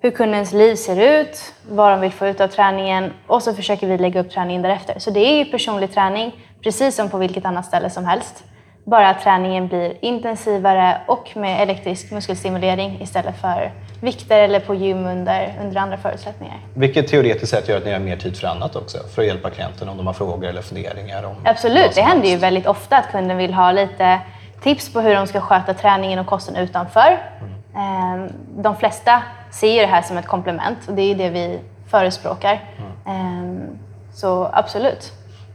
hur 0.00 0.10
kundens 0.10 0.52
liv 0.52 0.74
ser 0.74 1.20
ut, 1.20 1.54
vad 1.68 1.92
de 1.92 2.00
vill 2.00 2.12
få 2.12 2.26
ut 2.26 2.40
av 2.40 2.48
träningen 2.48 3.12
och 3.26 3.42
så 3.42 3.54
försöker 3.54 3.86
vi 3.86 3.98
lägga 3.98 4.20
upp 4.20 4.30
träningen 4.30 4.62
därefter. 4.62 4.98
Så 4.98 5.10
det 5.10 5.20
är 5.20 5.44
ju 5.44 5.44
personlig 5.44 5.94
träning, 5.94 6.32
precis 6.62 6.94
som 6.94 7.10
på 7.10 7.18
vilket 7.18 7.44
annat 7.44 7.66
ställe 7.66 7.90
som 7.90 8.04
helst. 8.04 8.44
Bara 8.84 9.08
att 9.08 9.22
träningen 9.22 9.68
blir 9.68 9.96
intensivare 10.00 11.00
och 11.06 11.36
med 11.36 11.62
elektrisk 11.62 12.10
muskelstimulering 12.10 12.98
istället 13.02 13.40
för 13.40 13.72
vikter 14.00 14.38
eller 14.38 14.60
på 14.60 14.74
gym 14.74 15.06
under, 15.06 15.58
under 15.62 15.80
andra 15.80 15.96
förutsättningar. 15.96 16.56
Vilket 16.74 17.08
teoretiskt 17.08 17.50
sett 17.50 17.68
gör 17.68 17.76
att 17.76 17.84
ni 17.84 17.92
har 17.92 18.00
mer 18.00 18.16
tid 18.16 18.36
för 18.36 18.48
annat 18.48 18.76
också, 18.76 18.98
för 19.14 19.22
att 19.22 19.28
hjälpa 19.28 19.50
klienten 19.50 19.88
om 19.88 19.96
de 19.96 20.06
har 20.06 20.14
frågor 20.14 20.48
eller 20.48 20.62
funderingar? 20.62 21.22
Om 21.22 21.34
Absolut, 21.44 21.94
det 21.94 22.02
händer 22.02 22.28
ju 22.28 22.36
väldigt 22.36 22.66
ofta 22.66 22.96
att 22.96 23.10
kunden 23.10 23.36
vill 23.36 23.54
ha 23.54 23.72
lite 23.72 24.20
tips 24.62 24.92
på 24.92 25.00
hur 25.00 25.14
de 25.14 25.26
ska 25.26 25.40
sköta 25.40 25.74
träningen 25.74 26.18
och 26.18 26.26
kosten 26.26 26.56
utanför. 26.56 27.18
Mm. 27.40 27.57
Ehm, 27.78 28.32
de 28.62 28.76
flesta 28.76 29.22
ser 29.50 29.80
det 29.80 29.86
här 29.86 30.02
som 30.02 30.18
ett 30.18 30.26
komplement 30.26 30.78
och 30.88 30.94
det 30.94 31.02
är 31.02 31.14
det 31.14 31.30
vi 31.30 31.58
förespråkar. 31.86 32.64
Mm. 33.06 33.78
Så 34.14 34.50
absolut. 34.52 35.12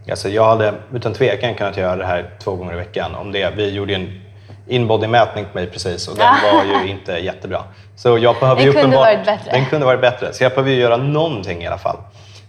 Alltså 0.10 0.30
jag 0.30 0.46
hade 0.46 0.74
utan 0.94 1.14
tvekan 1.14 1.56
kunnat 1.56 1.78
göra 1.78 1.96
det 1.96 2.06
här 2.06 2.30
två 2.44 2.56
gånger 2.56 2.74
i 2.74 2.76
veckan 2.76 3.16
om 3.16 3.32
det. 3.32 3.54
Vi 3.56 3.70
gjorde 3.70 3.96
en 3.96 4.22
inbody-mätning 4.68 5.46
på 5.52 5.58
mig 5.58 5.68
precis 5.68 6.08
och 6.08 6.18
den 6.18 6.28
var 6.54 6.64
ju 6.64 6.90
inte 6.90 7.12
jättebra. 7.12 7.64
Så 7.96 8.18
jag 8.18 8.36
behöver 8.40 8.64
den 8.64 8.74
kunde 8.74 8.98
varit 8.98 9.26
bättre. 9.26 9.52
Den 9.52 9.66
kunde 9.66 9.86
varit 9.86 10.02
bättre, 10.02 10.34
så 10.34 10.44
jag 10.44 10.52
behöver 10.52 10.72
göra 10.72 10.98
någonting 10.98 11.64
i 11.64 11.68
alla 11.68 11.78
fall. 11.78 11.98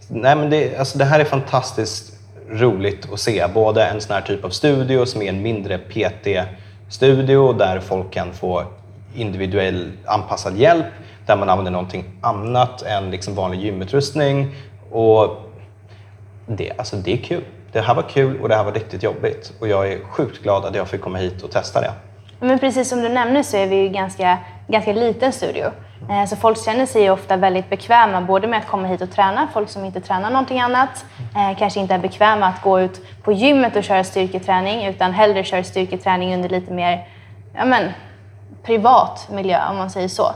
Nej, 0.08 0.36
men 0.36 0.50
det, 0.50 0.78
alltså 0.78 0.98
det 0.98 1.04
här 1.04 1.20
är 1.20 1.24
fantastiskt 1.24 2.12
roligt 2.50 3.12
att 3.12 3.20
se. 3.20 3.46
Både 3.54 3.84
en 3.84 4.00
sån 4.00 4.14
här 4.14 4.22
typ 4.22 4.44
av 4.44 4.48
studio 4.48 5.06
som 5.06 5.22
är 5.22 5.28
en 5.28 5.42
mindre 5.42 5.78
PT-studio 5.78 7.52
där 7.52 7.80
folk 7.80 8.10
kan 8.10 8.32
få 8.32 8.64
individuell 9.14 9.92
anpassad 10.06 10.56
hjälp 10.56 10.86
där 11.26 11.36
man 11.36 11.48
använder 11.48 11.72
någonting 11.72 12.04
annat 12.20 12.82
än 12.82 13.10
liksom 13.10 13.34
vanlig 13.34 13.60
gymutrustning. 13.60 14.54
Och 14.90 15.36
det, 16.46 16.72
alltså 16.78 16.96
det 16.96 17.12
är 17.12 17.16
kul. 17.16 17.44
Det 17.72 17.80
här 17.80 17.94
var 17.94 18.02
kul 18.02 18.40
och 18.40 18.48
det 18.48 18.54
här 18.54 18.64
var 18.64 18.72
riktigt 18.72 19.02
jobbigt. 19.02 19.52
Och 19.60 19.68
jag 19.68 19.92
är 19.92 20.04
sjukt 20.04 20.42
glad 20.42 20.64
att 20.64 20.74
jag 20.74 20.88
fick 20.88 21.00
komma 21.00 21.18
hit 21.18 21.42
och 21.42 21.50
testa 21.50 21.80
det. 21.80 21.92
Men 22.40 22.58
precis 22.58 22.88
som 22.88 23.02
du 23.02 23.08
nämner 23.08 23.42
så 23.42 23.56
är 23.56 23.66
vi 23.66 23.76
ju 23.76 23.88
ganska, 23.88 24.38
ganska 24.68 24.92
liten 24.92 25.32
studio. 25.32 25.64
Eh, 26.10 26.24
så 26.28 26.36
folk 26.36 26.64
känner 26.64 26.86
sig 26.86 27.10
ofta 27.10 27.36
väldigt 27.36 27.70
bekväma 27.70 28.20
både 28.20 28.48
med 28.48 28.58
att 28.58 28.66
komma 28.66 28.86
hit 28.86 29.02
och 29.02 29.10
träna, 29.10 29.48
folk 29.52 29.68
som 29.68 29.84
inte 29.84 30.00
tränar 30.00 30.30
någonting 30.30 30.60
annat. 30.60 31.04
Eh, 31.36 31.58
kanske 31.58 31.80
inte 31.80 31.94
är 31.94 31.98
bekväma 31.98 32.46
att 32.46 32.62
gå 32.62 32.80
ut 32.80 33.00
på 33.22 33.32
gymmet 33.32 33.76
och 33.76 33.84
köra 33.84 34.04
styrketräning 34.04 34.86
utan 34.86 35.12
hellre 35.12 35.44
kör 35.44 35.62
styrketräning 35.62 36.34
under 36.34 36.48
lite 36.48 36.72
mer 36.72 37.06
ja 37.56 37.64
men, 37.64 37.92
privat 38.64 39.28
miljö 39.30 39.58
om 39.70 39.76
man 39.76 39.90
säger 39.90 40.08
så. 40.08 40.26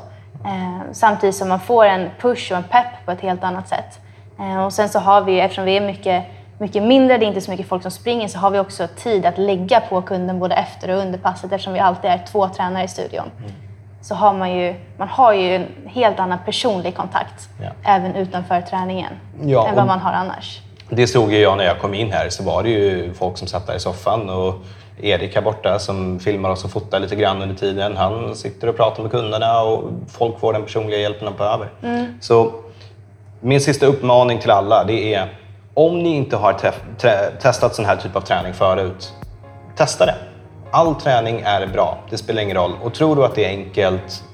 Eh, 0.44 0.92
samtidigt 0.92 1.36
som 1.36 1.48
man 1.48 1.60
får 1.60 1.84
en 1.84 2.10
push 2.20 2.52
och 2.52 2.58
en 2.58 2.64
pepp 2.64 3.04
på 3.04 3.10
ett 3.10 3.20
helt 3.20 3.44
annat 3.44 3.68
sätt. 3.68 4.00
Eh, 4.40 4.64
och 4.64 4.72
sen 4.72 4.88
så 4.88 4.98
har 4.98 5.20
vi, 5.22 5.40
eftersom 5.40 5.64
vi 5.64 5.76
är 5.76 5.80
mycket, 5.80 6.24
mycket 6.58 6.82
mindre, 6.82 7.18
det 7.18 7.24
är 7.24 7.28
inte 7.28 7.40
så 7.40 7.50
mycket 7.50 7.68
folk 7.68 7.82
som 7.82 7.90
springer, 7.90 8.28
så 8.28 8.38
har 8.38 8.50
vi 8.50 8.58
också 8.58 8.88
tid 8.96 9.26
att 9.26 9.38
lägga 9.38 9.80
på 9.80 10.02
kunden 10.02 10.38
både 10.38 10.54
efter 10.54 10.90
och 10.90 11.02
under 11.02 11.18
passet 11.18 11.52
eftersom 11.52 11.72
vi 11.72 11.78
alltid 11.78 12.10
är 12.10 12.22
två 12.32 12.48
tränare 12.48 12.84
i 12.84 12.88
studion. 12.88 13.30
så 14.02 14.14
har 14.14 14.34
man 14.34 14.52
ju, 14.52 14.74
man 14.96 15.08
har 15.08 15.32
ju 15.32 15.56
en 15.56 15.66
helt 15.86 16.20
annan 16.20 16.38
personlig 16.44 16.96
kontakt 16.96 17.48
ja. 17.62 17.70
även 17.84 18.14
utanför 18.14 18.60
träningen 18.60 19.12
ja, 19.42 19.68
än 19.68 19.74
vad 19.74 19.86
man 19.86 19.98
har 19.98 20.12
annars. 20.12 20.60
Det 20.90 21.06
såg 21.06 21.32
jag 21.32 21.56
när 21.56 21.64
jag 21.64 21.80
kom 21.80 21.94
in 21.94 22.12
här 22.12 22.28
så 22.28 22.42
var 22.42 22.62
det 22.62 22.70
ju 22.70 23.14
folk 23.14 23.38
som 23.38 23.48
satt 23.48 23.66
där 23.66 23.76
i 23.76 23.80
soffan 23.80 24.30
och 24.30 24.54
Erik 25.02 25.34
här 25.34 25.42
borta 25.42 25.78
som 25.78 26.20
filmar 26.20 26.50
oss 26.50 26.64
och 26.64 26.70
fotar 26.70 27.00
lite 27.00 27.16
grann 27.16 27.42
under 27.42 27.56
tiden. 27.56 27.96
Han 27.96 28.34
sitter 28.34 28.68
och 28.68 28.76
pratar 28.76 29.02
med 29.02 29.12
kunderna 29.12 29.62
och 29.62 29.90
folk 30.08 30.40
får 30.40 30.52
den 30.52 30.62
personliga 30.62 30.98
hjälpen 30.98 31.24
de 31.24 31.36
behöver. 31.36 31.68
Mm. 31.82 32.06
Så 32.20 32.52
min 33.40 33.60
sista 33.60 33.86
uppmaning 33.86 34.38
till 34.38 34.50
alla 34.50 34.84
det 34.84 35.14
är 35.14 35.28
om 35.74 36.02
ni 36.02 36.16
inte 36.16 36.36
har 36.36 36.52
testat 37.40 37.74
sån 37.74 37.84
här 37.84 37.96
typ 37.96 38.16
av 38.16 38.20
träning 38.20 38.54
förut, 38.54 39.12
testa 39.76 40.06
det. 40.06 40.14
All 40.70 40.94
träning 40.94 41.40
är 41.40 41.66
bra, 41.66 41.98
det 42.10 42.18
spelar 42.18 42.42
ingen 42.42 42.56
roll. 42.56 42.72
Och 42.82 42.94
tror 42.94 43.16
du 43.16 43.24
att 43.24 43.34
det 43.34 43.44
är 43.44 43.48
enkelt, 43.48 44.24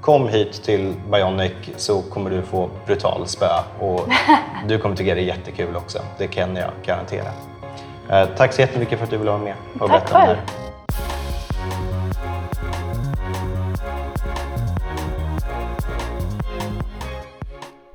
kom 0.00 0.28
hit 0.28 0.62
till 0.64 0.94
Bionic 1.12 1.52
så 1.76 2.02
kommer 2.02 2.30
du 2.30 2.42
få 2.42 2.70
brutal 2.86 3.26
spö 3.26 3.48
och 3.80 4.00
du 4.68 4.78
kommer 4.78 4.96
tycka 4.96 5.14
det 5.14 5.20
är 5.20 5.24
jättekul 5.24 5.76
också. 5.76 5.98
Det 6.18 6.26
kan 6.26 6.56
jag 6.56 6.70
garantera. 6.86 7.28
Eh, 8.10 8.28
tack 8.36 8.52
så 8.52 8.60
jättemycket 8.60 8.98
för 8.98 9.04
att 9.04 9.10
du 9.10 9.16
ville 9.16 9.30
vara 9.30 9.42
med 9.42 9.54
och 9.80 9.88
berätta 9.88 10.18
om 10.18 10.28
det 10.28 10.34
här. 10.34 10.44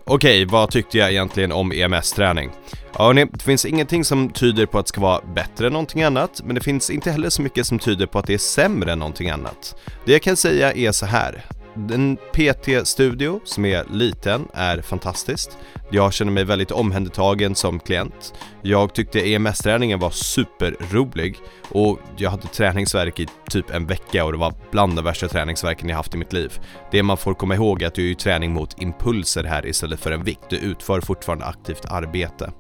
Okej, 0.06 0.46
vad 0.46 0.72
tyckte 0.72 0.98
jag 0.98 1.12
egentligen 1.12 1.52
om 1.52 1.72
EMS-träning? 1.72 2.52
Ja, 2.98 3.14
det 3.14 3.42
finns 3.42 3.66
ingenting 3.66 4.04
som 4.04 4.30
tyder 4.30 4.66
på 4.66 4.80
att 4.80 4.86
det 4.86 4.90
ska 4.90 5.02
vara 5.02 5.22
bättre 5.36 5.68
än 5.68 5.74
någonting 5.74 6.04
annat, 6.04 6.42
men 6.44 6.56
det 6.56 6.62
finns 6.62 6.90
inte 6.90 7.12
heller 7.12 7.30
så 7.30 7.42
mycket 7.42 7.68
som 7.68 7.80
tyder 7.80 8.06
på 8.06 8.20
att 8.20 8.28
det 8.28 8.34
är 8.34 8.38
sämre 8.38 8.92
än 8.92 9.00
någonting 9.00 9.30
annat. 9.30 9.76
Det 10.06 10.12
jag 10.12 10.22
kan 10.22 10.36
säga 10.36 10.74
är 10.74 10.92
så 10.92 11.06
här. 11.06 11.46
En 11.76 12.18
PT-studio 12.18 13.40
som 13.44 13.66
är 13.66 13.86
liten 13.92 14.48
är 14.54 14.82
fantastiskt. 14.82 15.58
Jag 15.90 16.14
känner 16.14 16.32
mig 16.32 16.44
väldigt 16.44 16.72
omhändertagen 16.72 17.56
som 17.56 17.80
klient. 17.80 18.34
Jag 18.62 18.94
tyckte 18.94 19.30
EMS-träningen 19.30 20.00
var 20.00 20.10
superrolig 20.10 21.38
och 21.70 22.00
jag 22.18 22.32
hade 22.32 22.48
träningsverk 22.48 23.20
i 23.20 23.28
typ 23.50 23.70
en 23.72 23.88
vecka 23.88 24.26
och 24.26 24.32
det 24.32 24.38
var 24.38 24.54
bland 24.72 24.96
de 24.96 25.06
värsta 25.06 25.28
träningsverken 25.28 25.90
jag 25.90 25.96
haft 25.96 26.16
i 26.16 26.18
mitt 26.18 26.34
liv. 26.34 26.60
Det 26.92 27.04
man 27.04 27.18
får 27.18 27.34
komma 27.34 27.56
ihåg 27.56 27.82
är 27.82 27.88
att 27.88 27.96
du 27.96 28.12
är 28.12 28.16
träning 28.16 28.54
mot 28.54 28.82
impulser 28.82 29.44
här 29.44 29.66
istället 29.66 30.00
för 30.00 30.12
en 30.12 30.24
vikt. 30.24 30.50
Du 30.50 30.58
utför 30.58 31.02
fortfarande 31.02 31.46
aktivt 31.46 31.86
arbete. 31.86 32.52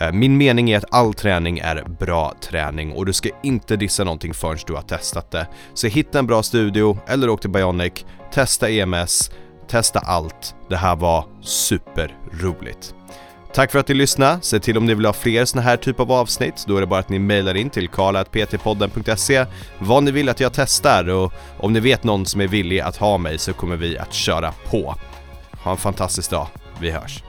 Eh, 0.00 0.12
min 0.12 0.36
mening 0.36 0.70
är 0.70 0.78
att 0.78 0.94
all 0.94 1.14
träning 1.14 1.58
är 1.58 1.84
bra 2.00 2.34
träning 2.40 2.92
och 2.92 3.06
du 3.06 3.12
ska 3.12 3.28
inte 3.42 3.76
dissa 3.76 4.04
någonting 4.04 4.34
förrän 4.34 4.58
du 4.66 4.74
har 4.74 4.82
testat 4.82 5.30
det. 5.30 5.46
Så 5.74 5.86
hitta 5.86 6.18
en 6.18 6.26
bra 6.26 6.42
studio 6.42 6.98
eller 7.06 7.28
åk 7.28 7.40
till 7.40 7.50
Bionic, 7.50 8.04
testa 8.32 8.70
EMS, 8.70 9.30
testa 9.68 9.98
allt. 9.98 10.54
Det 10.68 10.76
här 10.76 10.96
var 10.96 11.24
superroligt. 11.40 12.94
Tack 13.54 13.72
för 13.72 13.78
att 13.78 13.88
ni 13.88 13.94
lyssnade. 13.94 14.38
Se 14.42 14.60
till 14.60 14.78
om 14.78 14.86
ni 14.86 14.94
vill 14.94 15.06
ha 15.06 15.12
fler 15.12 15.44
såna 15.44 15.62
här 15.62 15.76
typ 15.76 16.00
av 16.00 16.12
avsnitt. 16.12 16.64
Då 16.66 16.76
är 16.76 16.80
det 16.80 16.86
bara 16.86 17.00
att 17.00 17.08
ni 17.08 17.18
mejlar 17.18 17.54
in 17.54 17.70
till 17.70 17.88
karla.ptpodden.se 17.88 19.46
vad 19.78 20.02
ni 20.02 20.10
vill 20.10 20.28
att 20.28 20.40
jag 20.40 20.52
testar 20.52 21.08
och 21.08 21.32
om 21.58 21.72
ni 21.72 21.80
vet 21.80 22.04
någon 22.04 22.26
som 22.26 22.40
är 22.40 22.48
villig 22.48 22.80
att 22.80 22.96
ha 22.96 23.18
mig 23.18 23.38
så 23.38 23.52
kommer 23.52 23.76
vi 23.76 23.98
att 23.98 24.12
köra 24.12 24.52
på. 24.70 24.94
Ha 25.64 25.70
en 25.70 25.76
fantastisk 25.76 26.30
dag. 26.30 26.46
Vi 26.80 26.90
hörs. 26.90 27.22